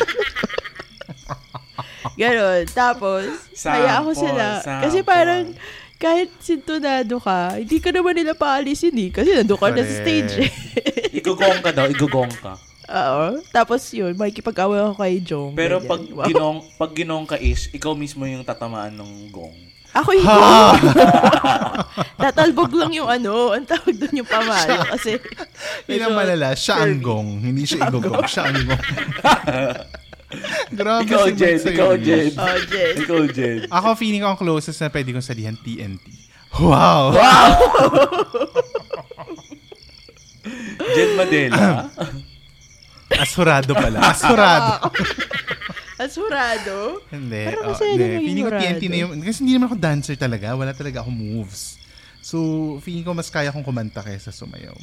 [2.14, 2.62] Ganon.
[2.68, 4.44] Tapos, Sample, kaya ako sila.
[4.60, 5.02] Kasi sample.
[5.04, 5.44] parang,
[5.96, 9.10] kahit sintonado ka, hindi ka naman nila paalisin eh.
[9.10, 10.50] Kasi nandun ka na sa stage eh.
[11.14, 12.58] Igugong ka daw, igugong ka.
[12.84, 13.24] Oo.
[13.48, 15.52] Tapos yun, makikipag-away ako kay Jong.
[15.52, 15.88] Pero ganyan.
[15.88, 16.26] pag Wow.
[16.26, 19.54] ginong, pag ginong ka is, ikaw mismo yung tatamaan ng gong.
[19.92, 20.82] Ako yung Jong.
[22.22, 24.82] Tatalbog lang yung ano, ang tawag doon yung pamalo.
[24.88, 25.20] Kasi,
[25.86, 27.40] Yun ang malala, siya ang gong.
[27.40, 28.82] Hindi siya igugong, siya ang gong.
[30.72, 31.60] Grabe Ikaw, si Jed.
[31.60, 32.00] Ikaw, Ish.
[32.00, 32.32] Jed.
[32.34, 32.96] oh, Jess.
[32.98, 33.60] Ikaw, Jed.
[33.68, 36.00] Ako feeling ko ang closest na pwede kong salihan TNT.
[36.54, 37.12] Wow!
[40.92, 41.88] Jed Madela.
[43.22, 43.98] Asurado pala.
[44.10, 44.90] Asurado.
[46.02, 46.78] Asurado?
[47.14, 47.42] hindi.
[47.46, 48.02] Parang oh, masaya hindi.
[48.02, 48.58] maging Feeling ko.
[48.58, 49.12] TNT na yung...
[49.22, 50.46] Kasi hindi naman ako dancer talaga.
[50.58, 51.78] Wala talaga ako moves.
[52.18, 52.38] So,
[52.82, 54.74] feeling ko mas kaya kong kumanta kaysa sumayaw.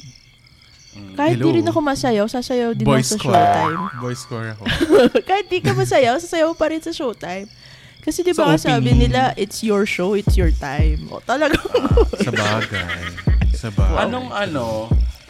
[1.14, 1.46] Kahit Hello.
[1.46, 3.34] di rin ako masayaw, sasayaw din Voice ako sa score.
[3.38, 3.82] showtime.
[4.02, 4.62] Voice score ako.
[5.28, 7.46] Kahit di ka masayaw, sasayaw pa rin sa showtime.
[8.00, 11.06] Kasi di ba Sa nga sabi nila, it's your show, it's your time.
[11.12, 11.60] O talaga.
[12.24, 13.02] Sa bagay.
[13.54, 14.08] Sa bagay.
[14.08, 14.88] Anong ano,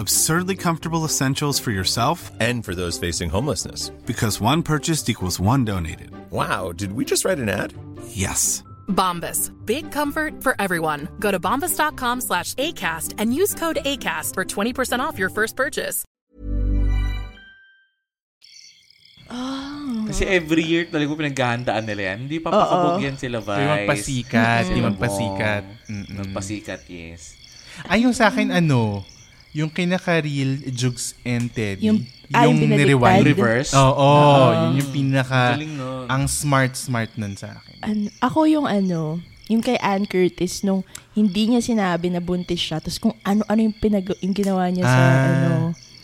[0.00, 3.92] Absurdly comfortable essentials for yourself And for those facing homelessness.
[4.08, 6.08] because one purchased equals one donated.
[6.32, 7.76] Wow, did we just write an ad?
[8.08, 8.64] Yes.
[8.88, 9.52] Bombas.
[9.68, 11.04] Big comfort for everyone.
[11.20, 16.02] Go to bombas.com slash ACAST and use code ACAST for 20% off your first purchase.
[19.28, 20.08] Oh.
[20.08, 22.18] Kasi every year talaga pinaghahandaan nila yan.
[22.24, 23.60] Hindi pa pakabog yan sila, Vice.
[23.60, 25.62] Yung magpasikat, Sila yung magpasikat.
[25.68, 25.92] Bong.
[25.92, 26.16] Mm-mm.
[26.24, 27.36] Magpasikat, yes.
[27.84, 29.04] Ay, yung sa akin, ano,
[29.52, 31.84] yung kinaka-real Jugs and Teddy.
[31.84, 32.86] Yung- ah, yung binaliktad.
[32.86, 33.24] nirewind.
[33.26, 33.70] Reverse?
[33.72, 34.10] Oo,
[34.70, 35.58] yun yung pinaka,
[36.06, 37.76] ang smart-smart nun sa akin.
[37.80, 42.78] An- ako yung ano, yung kay Ann Curtis, nung hindi niya sinabi na buntis siya,
[42.78, 45.26] tapos kung ano-ano yung, pinag- yung ginawa niya sa Ah.
[45.26, 45.50] ano.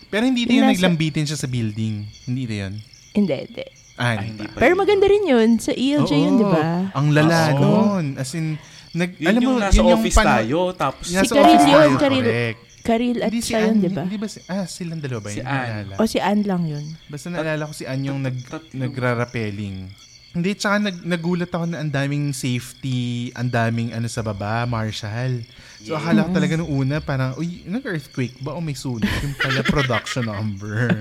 [0.09, 1.94] Pero hindi ito Yung yung nasa- naglambitin siya sa building.
[2.24, 2.74] Hindi ito yun.
[3.12, 3.64] Hindi, hindi.
[3.96, 4.59] Ah, Ay, hindi pa.
[4.59, 5.56] Pero maganda rin yun.
[5.56, 6.64] Sa ELJ yun, Oo, di ba?
[6.92, 7.61] Ang lala Oo.
[7.96, 8.04] nun.
[8.14, 8.59] As in,
[8.92, 11.46] nag, Yun alam yung mo, nasa yun yung office pano- tayo, tapos Nasa Si Karil
[11.48, 12.22] office yun, tayo, Karil.
[12.22, 12.61] correct.
[12.87, 14.03] Karil at Hindi si siya yun, Ann, di ba?
[14.07, 15.44] Hindi ba si, ah, silang dalawa ba Si yun?
[15.44, 15.59] Ann.
[15.59, 15.94] Naalala.
[15.96, 16.85] O si Ann lang yun.
[17.07, 18.70] Basta naalala ko si Ann yung nag, Tatlo.
[18.72, 19.90] nagrarapeling.
[20.31, 25.40] Hindi, tsaka nag, nagulat ako na ang daming safety, ang daming ano sa baba, Marshall.
[25.81, 29.09] So akala ko talaga nung una, parang, uy, nag-earthquake ba o may sunog?
[29.09, 30.92] Yung pala production number.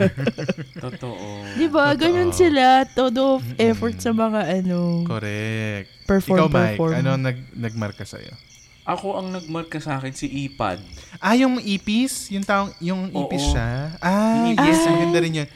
[0.74, 1.44] Totoo.
[1.54, 1.92] Di ba?
[1.94, 2.88] Ganun sila.
[2.88, 5.04] Todo effort sa mga ano.
[5.04, 6.08] Correct.
[6.08, 6.94] Perform, Ikaw, Mike, perform.
[6.96, 8.32] ano nag, nagmarka sa'yo?
[8.86, 10.78] Ako ang nagmarka sa akin si Ipad.
[11.18, 12.30] Ah, yung ipis?
[12.30, 13.52] Yung taong, yung ipis Oo.
[13.58, 13.98] siya?
[13.98, 14.86] Ah, Yung yes, ipis.
[14.86, 15.50] maganda rin yun.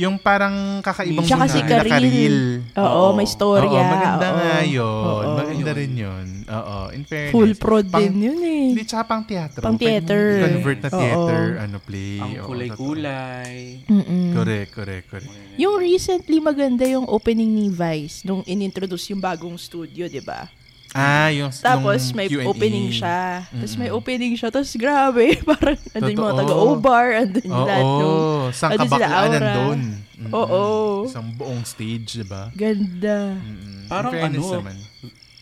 [0.00, 2.64] Yung parang kakaibang Tsaka si nila, Karil.
[2.72, 3.12] Oo, Oo.
[3.12, 3.68] may storya.
[3.68, 4.36] Oo, maganda Oo.
[4.38, 5.04] nga yun.
[5.04, 5.36] Oo.
[5.36, 6.26] Maganda rin yun.
[6.48, 7.36] Oo, in fairness.
[7.36, 8.66] Full prod Pang- din yun eh.
[8.72, 9.60] Hindi, tsaka pang teatro.
[9.60, 10.22] Pang theater.
[10.40, 10.96] Convert na Oo.
[10.96, 12.16] theater, ano, play.
[12.16, 13.52] Ang Oo, kulay-kulay.
[13.84, 14.24] Mm-mm.
[14.32, 14.36] totoo.
[14.40, 15.28] Correct, correct, correct.
[15.60, 20.48] Yung recently maganda yung opening ni Vice nung inintroduce yung bagong studio, di ba?
[20.90, 22.50] Ah, yung Tapos yung may Q&A.
[22.50, 23.46] opening siya.
[23.46, 24.50] Tapos may opening siya.
[24.50, 28.18] Tapos grabe, parang andun yung mga taga-O-Bar, andun yung Oo, lahat nung...
[28.50, 29.80] Andun sila kabaklaan nandun.
[30.20, 30.32] Mm-mm.
[30.34, 30.62] Oo.
[31.06, 32.50] Isang buong stage, di ba?
[32.52, 33.38] Ganda.
[33.38, 33.86] Mm-mm.
[33.86, 34.76] Parang ano, naman.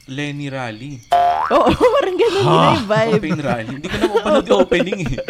[0.08, 1.00] Lenny Rally.
[1.48, 3.16] Oo, parang ganun din yung vibe.
[3.16, 3.72] Open Rally.
[3.74, 5.20] Hindi ko na mapanood yung opening eh.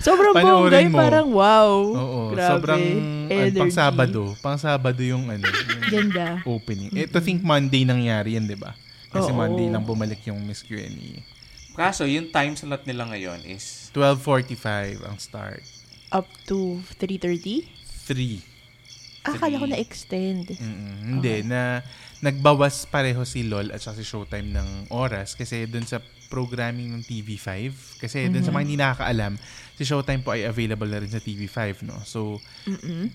[0.00, 0.98] Sobrang Panoorin bongga yung mo.
[0.98, 1.70] parang wow.
[1.92, 2.48] Oo, Grabe.
[2.48, 2.84] sobrang
[3.28, 4.22] ano, pang Sabado.
[4.40, 6.40] Pang Sabado yung ano, yung Ganda.
[6.42, 6.88] opening.
[6.96, 8.72] Eh, to think Monday nangyari yan, di ba?
[9.10, 9.38] Kasi Oo.
[9.38, 11.22] Monday lang bumalik yung Miss Q&A.
[11.74, 15.62] Kaso, yung time slot nila ngayon is 12.45 ang start.
[16.10, 17.66] Up to 3.30?
[18.06, 18.50] 3.
[19.20, 20.56] Akala ko na-extend.
[20.56, 21.20] Mm-mm.
[21.20, 21.84] Hindi, na
[22.24, 27.02] nagbawas pareho si LOL at saka si Showtime ng oras kasi dun sa programming ng
[27.02, 27.52] TV5,
[27.98, 29.34] kasi dun sa mga hindi nakakaalam,
[29.74, 31.98] si Showtime po ay available na rin sa TV5, no?
[32.06, 32.38] So,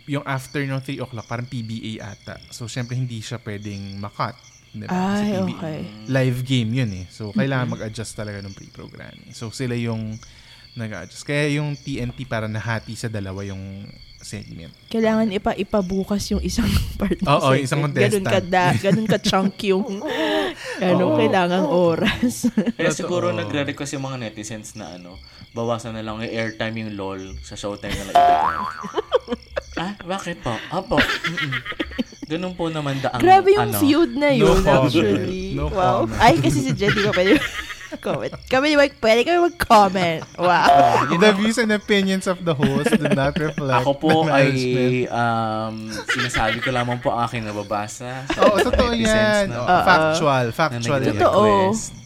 [0.06, 2.38] yung after ng 3 o'clock, parang PBA ata.
[2.52, 4.36] So, syempre hindi siya pwedeng makat.
[4.76, 4.92] Diba?
[4.92, 5.44] Ay, PBA.
[5.48, 5.80] okay.
[6.06, 7.06] Live game yun eh.
[7.08, 9.32] So, kailangan mag-adjust talaga ng pre-programming.
[9.32, 10.20] So, sila yung
[10.76, 11.24] nag-adjust.
[11.24, 13.88] Kaya yung TNT para nahati sa dalawa yung
[14.20, 14.74] segment.
[14.90, 16.66] Kailangan ipa ipabukas yung isang
[17.00, 17.64] part ng Oo, segment.
[17.64, 18.26] isang Ganun contestant.
[18.28, 19.86] ka, da, ganun ka chunk yung
[20.84, 22.50] ano, kailangang oras.
[22.78, 25.22] Kaya siguro nagre-request yung mga netizens na ano,
[25.54, 28.16] bawasan na lang yung airtime yung LOL sa showtime na lang
[29.76, 30.56] ah, bakit po?
[31.00, 31.52] Mm-mm.
[32.26, 34.90] Ganun po naman daang Grabe yung ano, feud na No yun, comment.
[34.90, 35.54] actually.
[35.54, 36.04] No wow.
[36.04, 36.20] comment.
[36.20, 37.38] Ay, kasi si Jetty ko pwede
[37.96, 38.34] comment.
[38.46, 40.22] Kami ni Mike, pwede kami mag-comment.
[40.36, 41.06] Wow.
[41.22, 44.52] The views and opinions of the host do not reflect Ako po ay
[45.08, 48.26] um, sinasabi ko lamang po ang aking nababasa.
[48.36, 49.46] Oo, totoo Netizens yan.
[49.48, 50.46] na- Oo, factual.
[50.46, 51.14] na Factual yan.
[51.16, 52.05] nagre-request.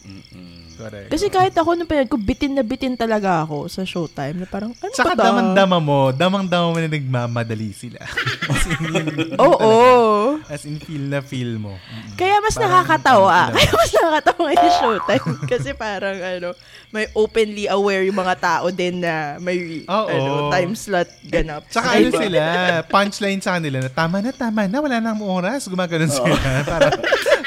[0.80, 1.12] Correct.
[1.12, 4.40] Kasi kahit ako nung pinag ko, bitin na bitin talaga ako sa showtime.
[4.40, 8.00] Na parang, ano Tsaka ba damang-dama mo, damang-dama mo na nagmamadali sila.
[8.56, 9.60] As in, yun Oo.
[9.60, 10.56] talaga.
[10.56, 11.76] As in, feel na feel mo.
[12.16, 13.52] Kaya mas Parang nakakatawa.
[13.52, 15.26] ano Kaya mas nakakatawa yung showtime.
[15.52, 16.50] Kasi parang ano,
[16.96, 20.08] may openly aware yung mga tao din na may Oo.
[20.08, 21.68] ano, time slot ganap.
[21.68, 22.42] Tsaka Ay, ano sila,
[22.88, 25.68] punchline sa kanila na tama na, tama na, wala na ang oras.
[25.68, 26.40] Gumaganon sila.
[26.72, 26.96] Para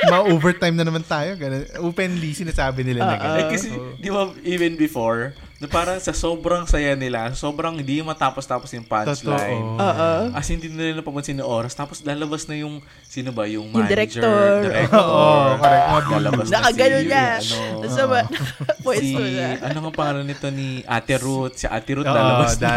[0.05, 1.33] ma-overtime na naman tayo.
[1.35, 1.64] Ganun.
[1.81, 3.51] Openly, sinasabi nila na Eh, gano'n.
[3.51, 8.83] kasi, di ba, even before, na parang sa sobrang saya nila, sobrang hindi matapos-tapos yung
[8.83, 9.63] punchline.
[9.63, 9.79] Totoo.
[9.79, 10.11] Oo.
[10.35, 11.71] As in, hindi na nila napapansin yung oras.
[11.73, 14.59] Tapos lalabas na yung, sino ba, yung Yung manager, director.
[14.61, 14.99] director.
[14.99, 15.87] Oo, correct.
[16.13, 17.27] Lalabas na Nakagano si, niya.
[17.39, 18.27] ano, sa ba-
[18.99, 19.47] si, na.
[19.63, 21.55] ano nga pangalan nito ni Ate Ruth?
[21.55, 22.69] Si Ate Ruth lalabas na.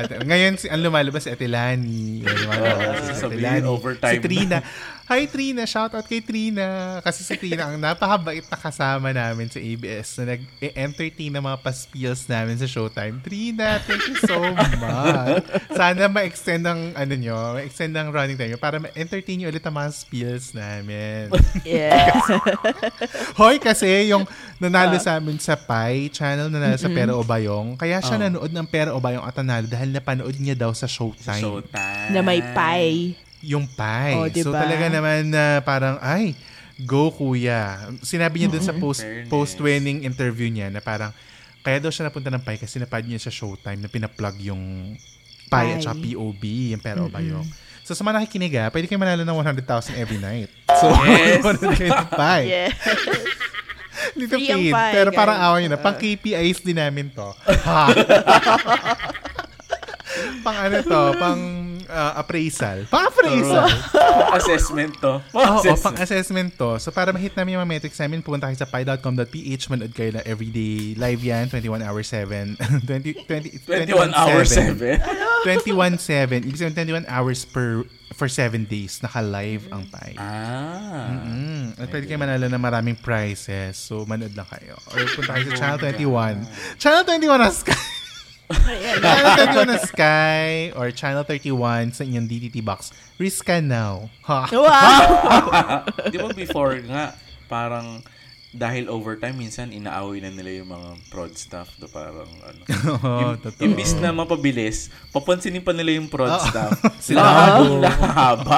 [0.00, 0.14] ate.
[0.32, 2.24] Ngayon, si, ang lumalabas si Ate Lani.
[2.24, 3.68] Yan, lumalabas Oo, si Ate sasabihin, Lani.
[3.68, 4.58] overtime Si Trina.
[5.12, 6.96] Hi Trina, shout out kay Trina.
[7.04, 12.24] Kasi si Trina ang napakabait na kasama namin sa ABS na nag-entertain ng mga paspils
[12.32, 13.20] namin sa Showtime.
[13.20, 14.72] Trina, thank you so much.
[15.76, 19.92] Sana ma-extend ang ano nyo, ma-extend ang running time para ma-entertain nyo ulit ang mga
[19.92, 21.28] spills namin.
[21.60, 22.16] Yeah.
[23.40, 24.24] Hoy, kasi yung
[24.56, 27.76] nanalo sa amin sa Pi channel, nanalo sa Pero Obayong.
[27.76, 28.22] Kaya siya Oh.
[28.24, 31.44] nanood ng Pero Obayong at nanalo dahil napanood niya daw sa Showtime.
[31.44, 32.16] Showtime.
[32.16, 33.12] na may pie.
[33.42, 34.10] Yung Pi.
[34.14, 34.44] Oh, diba?
[34.44, 36.32] So talaga naman na parang, ay,
[36.80, 37.88] go kuya.
[38.00, 39.28] Sinabi niya dun sa post, Fairness.
[39.28, 41.10] post-winning interview niya na parang,
[41.60, 44.94] kaya daw siya napunta ng Pi kasi napad niya sa Showtime na pinaplug yung
[45.46, 45.80] Pi at Pi.
[45.80, 47.44] saka POB, yung Pero Obayong.
[47.82, 50.48] So sa mga nakikinig ah, pwede kayo manalo ng 100,000 every night.
[50.80, 51.42] So, Yes.
[51.42, 52.38] manood kayo ng Pi.
[52.44, 52.70] Yeah.
[54.12, 54.72] Dito Free ang paid.
[54.74, 55.44] pie, Pero parang guys.
[55.46, 55.78] awa nyo na.
[55.78, 57.28] Pang KPIs din namin to.
[57.62, 57.86] Ha?
[60.44, 61.00] pang ano to?
[61.16, 61.40] Pang
[61.92, 62.88] ah, appraisal.
[62.88, 63.68] Pang appraisal.
[64.34, 65.20] assessment to.
[65.36, 65.84] Oo, Assessment.
[65.84, 66.70] pang assessment to.
[66.80, 69.62] So para ma-hit namin yung mga metrics namin, pumunta kayo sa pi.com.ph.
[69.68, 71.52] Manood kayo na everyday live yan.
[71.52, 72.56] 21 hours 7.
[72.88, 74.98] 20, 20, 21 hours 7.
[75.44, 76.42] 21-7.
[76.48, 79.00] Ibig sabihin 21 hours per for 7 days.
[79.00, 80.16] Naka-live ang Pi.
[80.20, 81.08] Ah.
[81.28, 83.76] Mm, at pwede kayo manalo ng maraming prizes.
[83.76, 84.76] So, manood lang kayo.
[84.92, 86.44] Or punta kayo sa Channel 21.
[86.76, 88.01] Channel 21 ang Sky.
[88.50, 92.90] Channel 31 na Sky or Channel 31 sa inyong DTT box.
[93.16, 94.10] Risk ka now.
[94.26, 94.50] Ha?
[94.50, 95.06] Wow!
[96.12, 97.14] Di ba before nga,
[97.46, 98.02] parang
[98.52, 101.72] dahil overtime, minsan inaaway na nila yung mga prod stuff.
[101.80, 102.62] Do parang ano.
[103.00, 103.64] Oo, Im- totoo.
[103.64, 106.44] imbis na mapabilis, papansinin pa nila yung prod Oo.
[106.44, 106.76] stuff.
[107.08, 108.52] Sila Lalong bago.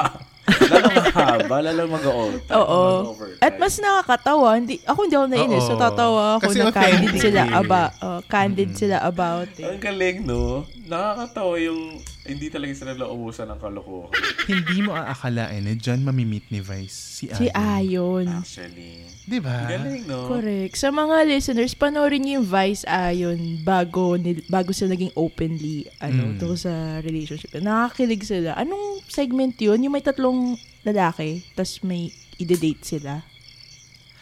[0.45, 2.57] Lalong mahaba, lalong mag-overtime.
[2.61, 2.81] Oo.
[3.01, 3.41] Mag-overtime.
[3.41, 4.49] At mas nakakatawa.
[4.61, 5.63] Hindi, ako hindi ako nainis.
[5.65, 5.69] Oo.
[5.73, 9.65] So, tatawa ako Kasi na candid sila about, oh, candid sila about it.
[9.65, 10.63] Ang galing, no?
[10.85, 14.11] Nakakatawa yung hindi talaga sila naubusan ng kalokohan.
[14.45, 17.37] Hindi mo aakalain na dyan mamimit ni Vice si Ayon.
[17.37, 18.25] Si Ayon.
[18.27, 19.05] Actually.
[19.23, 19.65] Di ba?
[19.65, 20.25] Galing, no?
[20.27, 20.73] Correct.
[20.73, 26.37] Sa mga listeners, panoorin niyo yung Vice Ayon bago, bago sila naging openly ano, Mm.
[26.37, 27.53] tungkol sa relationship.
[27.55, 28.53] Nakakilig sila.
[28.53, 29.79] Anong segment yun?
[29.79, 33.21] Yung may tatlong lalaki, tas may ide-date sila.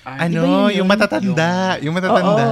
[0.03, 0.87] Ay, Ano, Di ba yun yung yun?
[0.87, 1.51] matatanda.
[1.79, 2.47] Yung matatanda.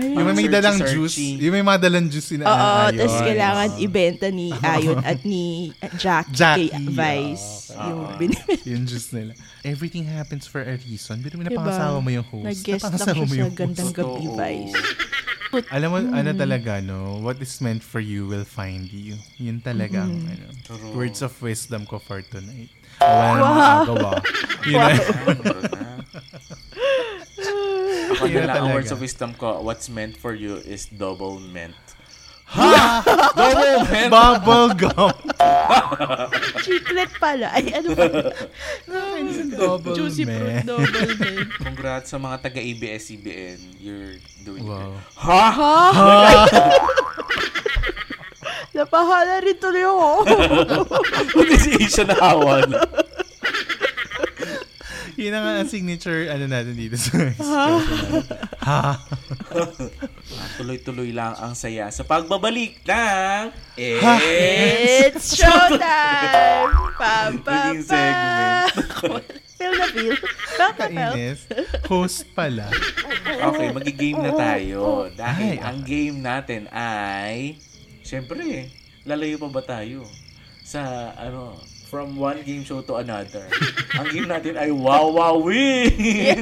[0.00, 0.94] Ay, Yung may dalang searchy.
[0.96, 1.16] juice.
[1.38, 2.56] Yung may mga dalang juice na Oo,
[2.88, 2.96] Ayon.
[2.96, 5.44] tas kailangan ibenta ni Ayon at ni
[6.00, 7.76] Jack Jackie, kay Vice.
[7.76, 7.92] ah.
[7.92, 8.64] yung binibenta.
[8.72, 9.32] yung juice nila.
[9.60, 11.20] Everything happens for a reason.
[11.20, 11.60] Pero may Diba?
[11.60, 12.48] napangasawa mo yung host.
[12.48, 13.52] Nag-guest lang siya sa.
[13.52, 14.24] Gandang Gabi.
[14.32, 14.72] Vice.
[15.74, 16.14] Alam mo, Hmm.
[16.14, 17.18] ano talaga, no?
[17.18, 19.18] What is meant for you will find you.
[19.36, 20.32] Yun talaga ang Hmm.
[20.32, 20.94] ano, True.
[20.94, 22.70] words of wisdom ko for tonight.
[23.02, 23.50] Oh, wala wow.
[23.82, 24.10] makagawa.
[24.62, 24.94] Yun na.
[28.10, 31.78] Ako na lang, ang words of wisdom ko, what's meant for you is double meant.
[32.50, 32.98] Ha?
[33.38, 34.10] double meant?
[34.10, 35.14] Bubble gum.
[36.66, 37.54] Chiclet pala.
[37.54, 38.34] Ay, ano pala?
[39.60, 40.82] Double Juicy fruit double
[41.14, 41.46] man.
[41.62, 43.78] Congrats sa mga taga-ABS-CBN.
[43.78, 44.98] You're doing Wow.
[44.98, 45.22] it.
[45.22, 45.46] Ha?
[48.70, 50.10] Napahala rin tuloy ako.
[51.38, 52.70] Hindi si Isha nahawan.
[55.20, 57.12] Yun ang ang signature ano natin dito sa.
[57.12, 57.36] Ha?
[58.64, 58.96] Ah,
[60.56, 66.72] Tuloy-tuloy lang ang saya sa pagbabalik ng It's showtime!
[66.96, 67.90] Pa, pa, Naging pa.
[67.90, 69.24] segment.
[69.56, 70.16] feel na feel.
[70.56, 71.12] Baka feel.
[71.12, 71.40] Kainis.
[71.84, 72.68] Host pala.
[73.24, 75.08] Okay, magigame na tayo.
[75.10, 77.60] Dahil Ay, ang game natin ay,
[78.00, 78.68] syempre,
[79.04, 80.04] lalayo pa ba tayo?
[80.60, 80.80] Sa,
[81.12, 81.56] ano,
[81.90, 83.50] from one game show to another.
[83.98, 86.38] ang game natin ay Wow Wow Win!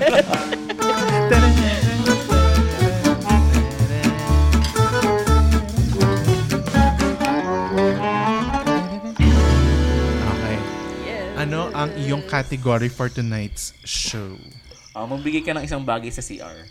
[10.29, 10.59] Okay.
[11.41, 14.37] Ano ang iyong category for tonight's show?
[14.93, 16.69] Ah, magbigay ka ng isang bagay sa CR.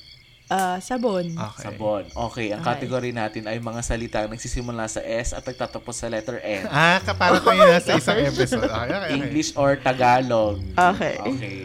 [0.47, 1.27] Ah, sabon.
[1.35, 1.59] Okay.
[1.59, 2.03] Sabon.
[2.07, 6.39] Okay, ang category natin ay mga salita na nagsisimula sa S at nagtatapos sa letter
[6.39, 6.71] N.
[6.71, 8.63] Ah, kapara tayo na sa isang episode.
[8.63, 9.11] Okay, okay, okay.
[9.19, 10.63] English or Tagalog.
[10.71, 11.15] Okay.
[11.19, 11.55] Okay.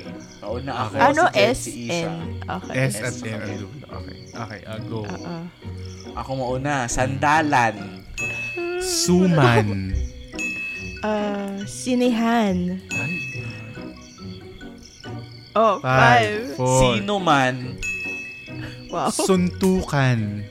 [0.42, 0.94] Pauna ako.
[0.98, 2.10] Ano si Jen, S, si Isha.
[2.10, 2.12] N?
[2.42, 2.74] Okay.
[2.74, 3.56] S S, at N okay.
[3.86, 4.16] Okay.
[4.34, 5.00] Okay, I'll go.
[5.06, 5.46] Ah.
[6.18, 6.90] Ako mauna.
[6.90, 8.02] Sandalan.
[8.82, 9.94] Suman.
[11.06, 12.82] Ah, sinehan.
[12.90, 13.14] Ay,
[15.52, 16.56] Oh, five, five.
[16.56, 17.76] four, Sino man.
[18.92, 19.08] Wow.
[19.08, 20.44] suntukan.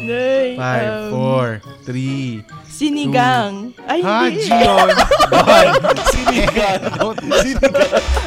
[0.00, 0.54] Nay.
[0.54, 1.46] Five, um, four,
[1.82, 3.74] three, Sinigang.
[3.84, 4.46] Ay, Ha, hindi.
[4.48, 4.88] Gion.
[6.14, 6.80] Sinigang.
[6.96, 7.60] Out na siya.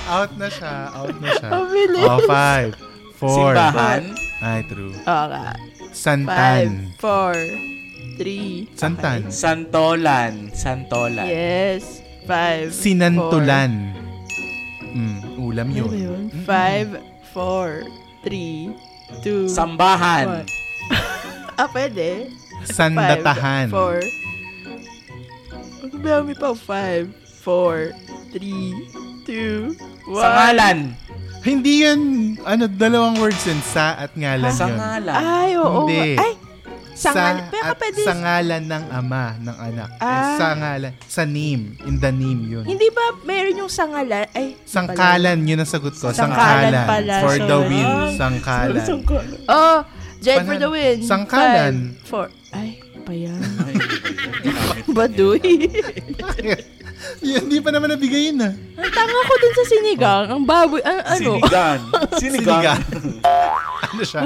[0.05, 0.73] Out na siya.
[0.93, 1.49] Out na siya.
[1.49, 2.05] Ang bilis.
[2.05, 2.69] Oh, five,
[3.17, 3.53] four.
[3.55, 4.01] Simbahan.
[4.43, 4.93] Ay, true.
[4.93, 5.53] Okay.
[5.89, 6.27] Santan.
[6.27, 7.33] Five, four,
[8.19, 8.67] three.
[8.75, 9.31] Santan.
[9.33, 10.51] Santolan.
[10.53, 11.25] Santolan.
[11.25, 12.03] Yes.
[12.29, 13.97] Five, Sinantulan.
[14.93, 15.89] Mm, ulam four.
[15.89, 16.21] Ano yun.
[16.29, 16.45] yun?
[16.45, 16.89] Five,
[17.33, 17.81] four,
[18.21, 18.69] three,
[19.21, 20.25] two, Sambahan.
[20.43, 20.47] one.
[21.53, 22.33] Ah, pwede.
[22.65, 23.69] Sandatahan.
[23.69, 24.01] Five, four.
[25.85, 26.57] Ang dami pa.
[26.57, 27.13] Five,
[27.45, 27.93] four,
[28.33, 28.73] three,
[29.21, 29.77] two,
[30.09, 30.23] one.
[30.25, 30.77] Sangalan.
[31.43, 32.01] Hindi yun,
[32.41, 33.59] ano, dalawang words yun.
[33.61, 34.57] Sa at ngalan yun.
[34.57, 35.13] Sangalan.
[35.13, 35.85] Ay, oo.
[35.85, 36.17] Hindi.
[36.17, 36.33] Ay,
[36.93, 37.35] sangal.
[37.39, 38.01] Sa Pero at pwede.
[38.01, 39.89] sa ngalan ng ama, ng anak.
[39.91, 40.35] Eh, Ah.
[40.35, 40.93] sa ngalan.
[41.05, 41.63] Sa name.
[41.83, 42.63] In the name yun.
[42.63, 44.25] Hindi ba meron yung sangalan?
[44.31, 46.09] Ay, Sangkalan, yun ang sagot ko.
[46.09, 46.85] Sangkalan Sangkalan.
[46.85, 47.69] pala, For the sorry.
[47.69, 47.85] win.
[47.85, 48.83] Ah, Sangkalan.
[49.47, 49.77] Oh,
[50.19, 50.97] Jen for the win.
[51.03, 51.75] Sangkalan.
[51.99, 52.27] Five, four.
[52.51, 52.69] Ay,
[53.01, 53.41] pa yan.
[54.95, 55.41] Baduy.
[57.23, 58.53] Yan, Hindi pa naman nabigay yun ah.
[58.53, 60.25] Ang tanga ko dun sa sinigang.
[60.27, 60.81] Ang baboy.
[60.83, 61.17] Ang, ano?
[61.39, 61.79] Sinigan.
[62.21, 62.59] Sinigan.
[62.59, 62.81] Sinigang.
[63.83, 64.21] ano siya?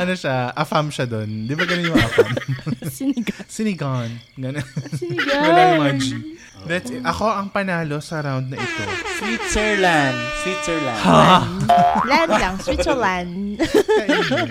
[0.00, 0.36] ano siya?
[0.56, 1.28] Afam siya doon.
[1.44, 2.28] Di ba ganun yung afam?
[2.98, 3.44] sinigang.
[3.46, 4.10] Sinigang.
[4.40, 4.64] Ganun.
[4.96, 5.42] Sinigang.
[5.44, 6.06] Wala yung mga G.
[6.66, 7.04] That's it.
[7.06, 8.82] Ako ang panalo sa round na ito.
[9.22, 10.16] Switzerland.
[10.42, 11.00] Switzerland.
[12.08, 12.54] Land lang.
[12.58, 13.62] Switzerland.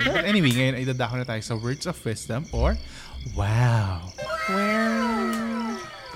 [0.08, 2.78] But anyway, ngayon ay dadako na tayo sa words of wisdom or
[3.36, 4.00] wow.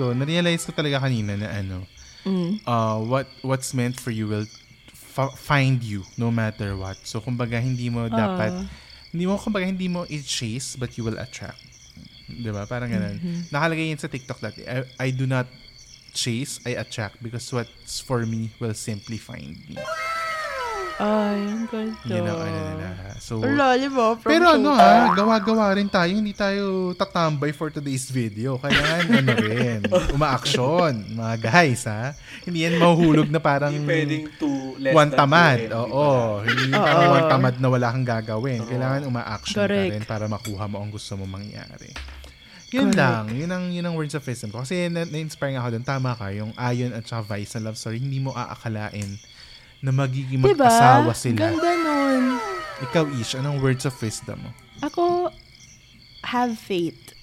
[0.03, 1.87] Ko, na-realize ko talaga kanina na ano,
[2.23, 2.59] Mm.
[2.67, 4.47] uh, what what's meant for you will
[4.91, 6.99] fa- find you no matter what.
[7.03, 8.67] So, kumbaga, hindi mo dapat,
[9.11, 11.59] hindi mo, kumbaga, hindi mo i-chase but you will attract.
[12.27, 12.63] Di ba?
[12.65, 13.19] Parang ganun.
[13.51, 14.63] Nakalagay yun sa TikTok dati.
[14.63, 15.47] I, I do not
[16.13, 19.77] chase, I attract because what's for me will simply find me.
[20.99, 22.05] Ay, ang ganda.
[22.05, 22.89] Yun ang ano nila.
[23.23, 24.19] So, ba?
[24.19, 26.11] From pero ano ha, gawa-gawa rin tayo.
[26.11, 28.59] Hindi tayo tatambay for today's video.
[28.59, 29.79] Kailangan ano rin,
[30.13, 30.93] uma-action.
[31.15, 32.13] Mga guys ha.
[32.43, 35.71] Hindi yan mahuhulog na parang pwedeng two less one tamad.
[35.71, 36.09] two MB Oo.
[36.43, 36.83] Hindi Oo.
[36.83, 38.61] parang one tamad na wala kang gagawin.
[38.67, 39.93] Kailangan uma-action ka Correct.
[39.95, 41.95] rin para makuha mo ang gusto mo mangyari.
[42.73, 43.29] Yun lang.
[43.29, 44.65] Yun ang, yun ang words of wisdom ko.
[44.65, 45.85] Kasi na- na-inspire nga ako doon.
[45.85, 46.33] Tama ka.
[46.33, 49.21] Yung Ayon at saka Vice na love story, hindi mo aakalain
[49.83, 50.55] na magiging Diba?
[50.55, 51.51] mag-asawa sila.
[51.51, 52.25] Ganda nun.
[52.87, 54.51] Ikaw, Ish, anong words of wisdom mo?
[54.83, 55.31] Ako,
[56.23, 57.15] have faith.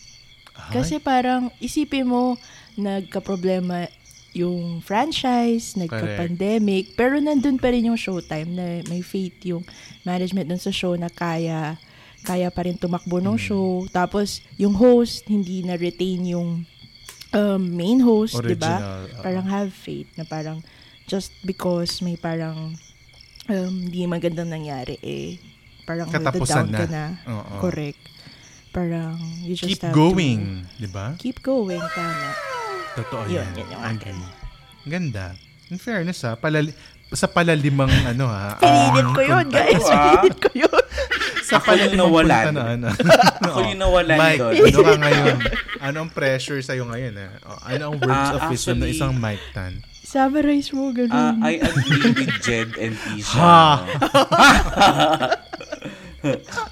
[0.70, 2.36] Kasi parang isipin mo,
[2.76, 3.88] nagka-problema
[4.36, 9.64] yung franchise, nagka-pandemic, pero nandun pa rin yung showtime na may faith yung
[10.06, 11.80] management dun sa show na kaya
[12.28, 13.88] kaya pa rin tumakbo ng show.
[13.96, 16.68] Tapos, yung host, hindi na-retain yung
[17.32, 19.08] um, main host, di ba?
[19.08, 19.24] Oo.
[19.24, 20.60] Parang have faith na parang
[21.10, 22.78] just because may parang
[23.48, 25.42] um, hindi magandang nangyari, eh,
[25.84, 26.94] parang Katapusan down ka na.
[26.94, 27.06] na.
[27.28, 27.54] Oo.
[27.60, 27.98] Correct.
[28.70, 30.62] Parang you just Keep have going.
[30.78, 31.18] Di ba?
[31.18, 32.30] keep going, tama.
[32.96, 33.50] Totoo Yun, yan.
[33.56, 34.26] yun yung Agree.
[34.86, 35.26] Ganda.
[35.68, 36.78] In fairness ha, palali-
[37.10, 38.58] sa palalimang ano ha.
[38.58, 39.82] Pinilit um, ko yun, guys.
[39.82, 40.82] Pinilit ko yun.
[41.42, 42.46] Sa Ako yung palalimang nawalan.
[42.46, 42.88] punta na ano.
[43.50, 44.54] Ako yung nawalan Mike, doon.
[44.54, 45.38] ano ka ngayon?
[45.80, 47.28] Ano ang pressure sa'yo ngayon ha?
[47.42, 49.82] O, ano ang words Ah, of wisdom ng isang Mike Tan?
[50.10, 51.36] Summarize mo, Ah, ganun.
[51.46, 53.38] I agree with Jed and Isha.
[53.38, 53.70] Ha!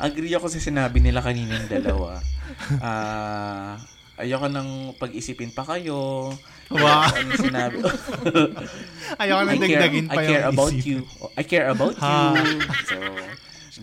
[0.09, 2.17] agree ako sa sinabi nila kaninang dalawa.
[2.81, 3.77] Ah,
[4.17, 6.33] ayoko nang pag-isipin pa kayo.
[6.73, 7.13] Wow.
[7.13, 7.77] Ano sinabi?
[9.21, 10.89] Ayoko na I care, dagdagin pa I care yung about isip.
[10.89, 10.97] you.
[11.37, 12.33] I care about Ha.
[12.33, 12.57] you.
[12.89, 12.97] So,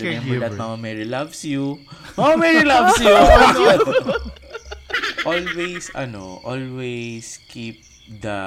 [0.03, 0.59] remember that.
[0.59, 1.79] Mama Mary loves you.
[2.19, 3.15] Mama Mary loves you.
[5.31, 8.39] always, ano, always keep the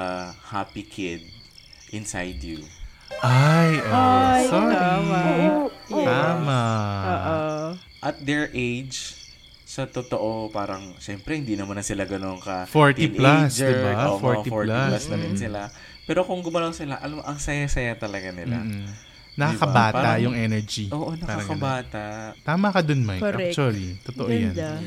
[0.44, 1.22] happy kid
[1.90, 2.62] inside you.
[3.18, 4.74] Ay, oh, Ay, sorry.
[4.76, 5.22] tama.
[5.88, 6.62] Tama.
[7.08, 7.38] Oo.
[7.98, 9.16] At their age,
[9.64, 13.92] sa totoo, parang, syempre, hindi naman na sila ganun ka 40 plus, diba?
[14.12, 15.04] Oo, mga 40 40 plus, plus.
[15.08, 15.60] na rin sila.
[16.08, 18.64] Pero kung gumalaw sila, alam ang saya-saya talaga nila.
[18.64, 18.86] Mm-mm.
[19.38, 20.02] Nakakabata Diba?
[20.02, 20.86] Parang- yung energy.
[20.90, 22.34] Oo, nakakabata.
[22.42, 23.22] Tama ka dun, Mike.
[23.22, 23.54] Correct.
[23.54, 24.50] Actually, totoo yan.
[24.56, 24.82] Ganda.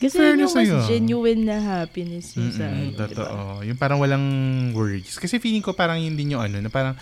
[0.00, 0.78] Kasi yun yung mas sa'yo.
[0.88, 3.04] genuine na happiness yung sa ano, diba?
[3.04, 3.60] totoo.
[3.68, 4.24] Yung parang walang
[4.72, 5.20] words.
[5.20, 6.96] Kasi feeling ko parang yun din yung ano, na parang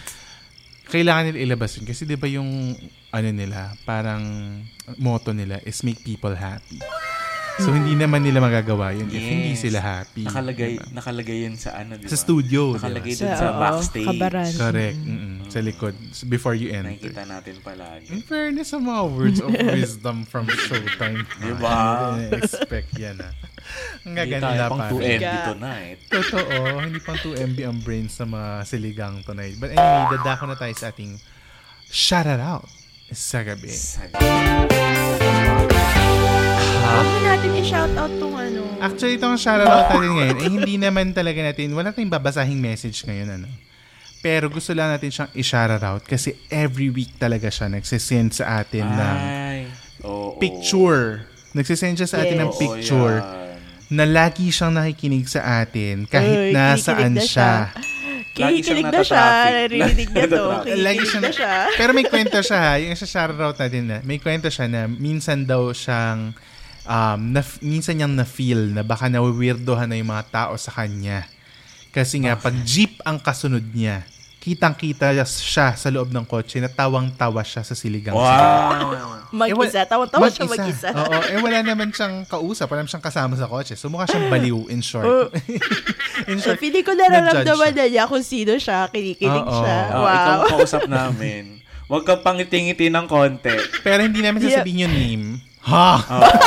[0.91, 1.87] kailangan nila ilabas yun.
[1.87, 2.75] Kasi di ba yung
[3.15, 4.23] ano nila, parang
[4.99, 6.83] motto nila is make people happy.
[7.64, 9.66] So, hindi naman nila magagawa yun if hindi Yes.
[9.66, 10.23] sila happy.
[10.23, 10.94] Nakalagay, Diba?
[10.94, 12.11] nakalagay yun sa ano, di ba?
[12.11, 12.79] Sa studio.
[12.79, 13.35] Nakalagay diba?
[13.35, 14.07] Sa, sa backstage.
[14.07, 14.51] kabaran.
[14.55, 15.01] Correct.
[15.01, 15.35] Mm-mm.
[15.49, 15.94] Sa likod.
[16.25, 16.94] Before you enter.
[16.94, 18.07] Nakikita natin palagi.
[18.09, 21.27] In fairness sa mga words of wisdom from Showtime.
[21.37, 21.79] Diba?
[22.14, 23.35] Hindi expect yan ah.
[24.07, 24.88] Ang Hindi gaganda tayo pang pa.
[24.88, 25.99] 2MB Ga- tonight.
[26.07, 26.57] Totoo.
[26.79, 29.59] Hindi pang 2MB ang brains sa mga siligang tonight.
[29.59, 31.18] But anyway, dadako na tayo sa ating
[31.85, 32.71] shout out
[33.11, 33.73] sa gabi.
[36.88, 38.62] Huwag na natin i-shoutout tong ano.
[38.79, 43.05] Actually, itong shout out natin ngayon, eh hindi naman talaga natin, wala tayong babasahing message
[43.05, 43.48] ngayon, ano.
[44.18, 48.83] Pero gusto lang natin siyang i-shout out kasi every week talaga siya nagsisend sa atin
[48.83, 49.61] ng Ay.
[50.03, 50.35] Oo.
[50.38, 51.22] picture.
[51.53, 52.59] Nagsisend siya sa atin ng Yes.
[52.59, 53.46] picture Oo,
[53.88, 57.53] na lagi siyang nakikinig sa atin kahit Uy, nasaan na siya.
[58.35, 59.24] Kinikilig siyang na siya.
[59.66, 60.44] Narinig niya to.
[60.79, 61.53] Lagi na siya.
[61.74, 62.72] pero may kwento siya ha.
[62.77, 66.35] Yung sa shoutout natin na, may kwento siya na minsan daw siyang,
[66.88, 71.29] um, na, minsan niyang na-feel na baka nawiwirdohan na yung mga tao sa kanya.
[71.88, 74.05] Kasi nga, pag jeep ang kasunod niya,
[74.38, 78.14] kitang-kita siya sa loob ng kotse na tawang-tawa siya sa siligang.
[78.14, 79.29] Wow.
[79.29, 79.85] Mag-isa.
[79.85, 80.88] Tawa-tawa siya mag-isa.
[80.88, 83.74] Oo, eh wala naman siyang kausap, wala naman siyang kasama sa kotse.
[83.74, 85.05] So mukha siyang baliw in short.
[85.05, 85.27] Oh.
[86.31, 87.77] in Eh, short, feeling ko nararamdaman siya.
[87.77, 88.88] na niya kung sino siya.
[88.88, 89.59] Kinikilig Oo.
[89.59, 89.79] siya.
[89.92, 90.09] Oh, Wow.
[90.09, 91.44] Ikaw ang kausap namin.
[91.88, 93.53] Huwag kang pangiti-ngiti ng konti.
[93.81, 94.61] Pero hindi namin Yeah.
[94.61, 95.24] sasabihin yung name.
[95.69, 95.91] Ha?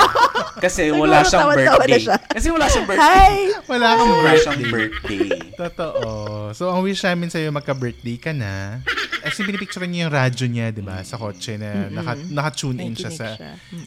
[0.63, 2.01] Kasi wala siyang birthday.
[2.01, 2.17] siya.
[2.21, 3.01] Kasi wala siyang birthday.
[3.01, 3.33] Hi!
[3.65, 5.17] Wala kang Wala siyang birthday.
[5.17, 5.29] birthday.
[5.57, 6.09] Totoo.
[6.53, 8.81] So, ang wish namin sa'yo, magka-birthday ka na.
[9.21, 11.05] Kasi pinipicture niya yung radyo niya, di ba?
[11.05, 13.27] Sa kotse na naka, naka-tune in siya sa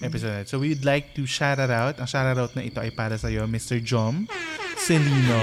[0.00, 0.46] episode.
[0.46, 1.98] So, we would like to shout out.
[1.98, 3.82] Ang shout out na ito ay para sa'yo, Mr.
[3.82, 4.30] Jom
[4.78, 5.42] Celino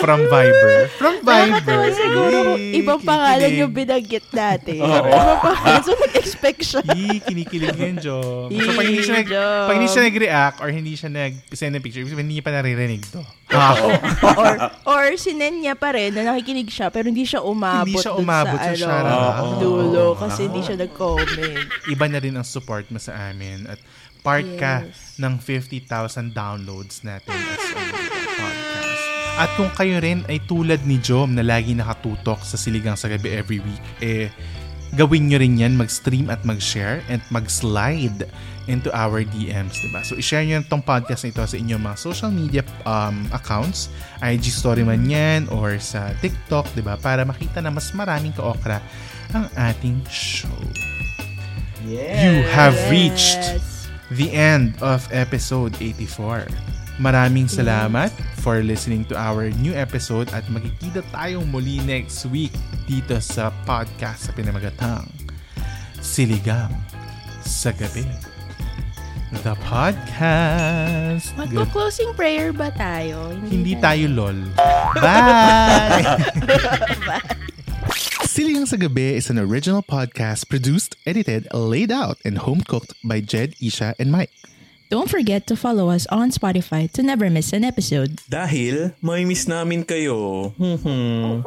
[0.00, 0.90] from Viber.
[0.98, 1.60] From Viber.
[1.60, 4.82] Nakakatawa siguro Yay, ibang pangalan yung binanggit natin.
[4.82, 4.90] Oo.
[4.90, 5.80] Ibang pangalan.
[5.84, 6.80] So, nag-expect siya.
[6.96, 8.48] Yee, kinikilig yun, Jom.
[8.50, 9.28] So, pag hindi siya, nag,
[9.68, 12.54] pag hindi siya nag-react or hindi siya nag-send ng picture, ibig sabihin, hindi niya pa
[12.56, 13.22] naririnig to.
[13.50, 13.74] Ah,
[14.36, 14.54] or,
[14.86, 18.54] or sinend niya pa rin na nakikinig siya pero hindi siya umabot, Hindi siya umabot
[18.54, 19.58] sa, sa ano, shoutout.
[19.58, 21.66] dulo kasi hindi siya nag-comment.
[21.86, 23.66] iba na rin ang support mo sa amin.
[23.66, 23.82] At
[24.20, 25.16] part ka Yes.
[25.16, 25.82] ng 50,000
[26.30, 27.82] downloads natin as a
[28.36, 29.04] podcast.
[29.36, 33.32] At kung kayo rin ay tulad ni Jom na lagi nakatutok sa Siligang sa Gabi
[33.32, 34.28] every week, eh,
[34.94, 38.26] gawin nyo rin yan, mag-stream at mag-share and mag-slide
[38.70, 40.02] into our DMs, diba?
[40.06, 43.90] So, i-share nyo tong podcast na ito sa inyong mga social media um, accounts,
[44.22, 46.94] IG story man yan, or sa TikTok, diba?
[46.98, 48.78] Para makita na mas maraming ka-okra
[49.34, 50.54] ang ating show.
[51.82, 53.88] You have reached Yes.
[54.12, 56.46] the end of episode 84.
[57.00, 58.12] Maraming salamat
[58.44, 62.52] for listening to our new episode at magkikita tayong muli next week
[62.90, 65.06] dito sa podcast sa pinamagatang
[66.02, 66.74] Siligang
[67.38, 68.02] sa Gabi.
[69.46, 71.30] The podcast.
[71.38, 73.30] Magko-closing prayer ba tayo?
[73.46, 74.42] Hindi tayo lol.
[75.06, 76.02] Bye!
[78.26, 83.54] Siligang sa Gabi is an original podcast produced, edited, laid out, and home-cooked by Jed,
[83.62, 84.34] Isha, and Mike.
[84.90, 88.18] Don't forget to follow us on Spotify to never miss an episode.
[88.26, 90.50] Dahil may miss namin kayo.
[90.58, 91.46] Hmm.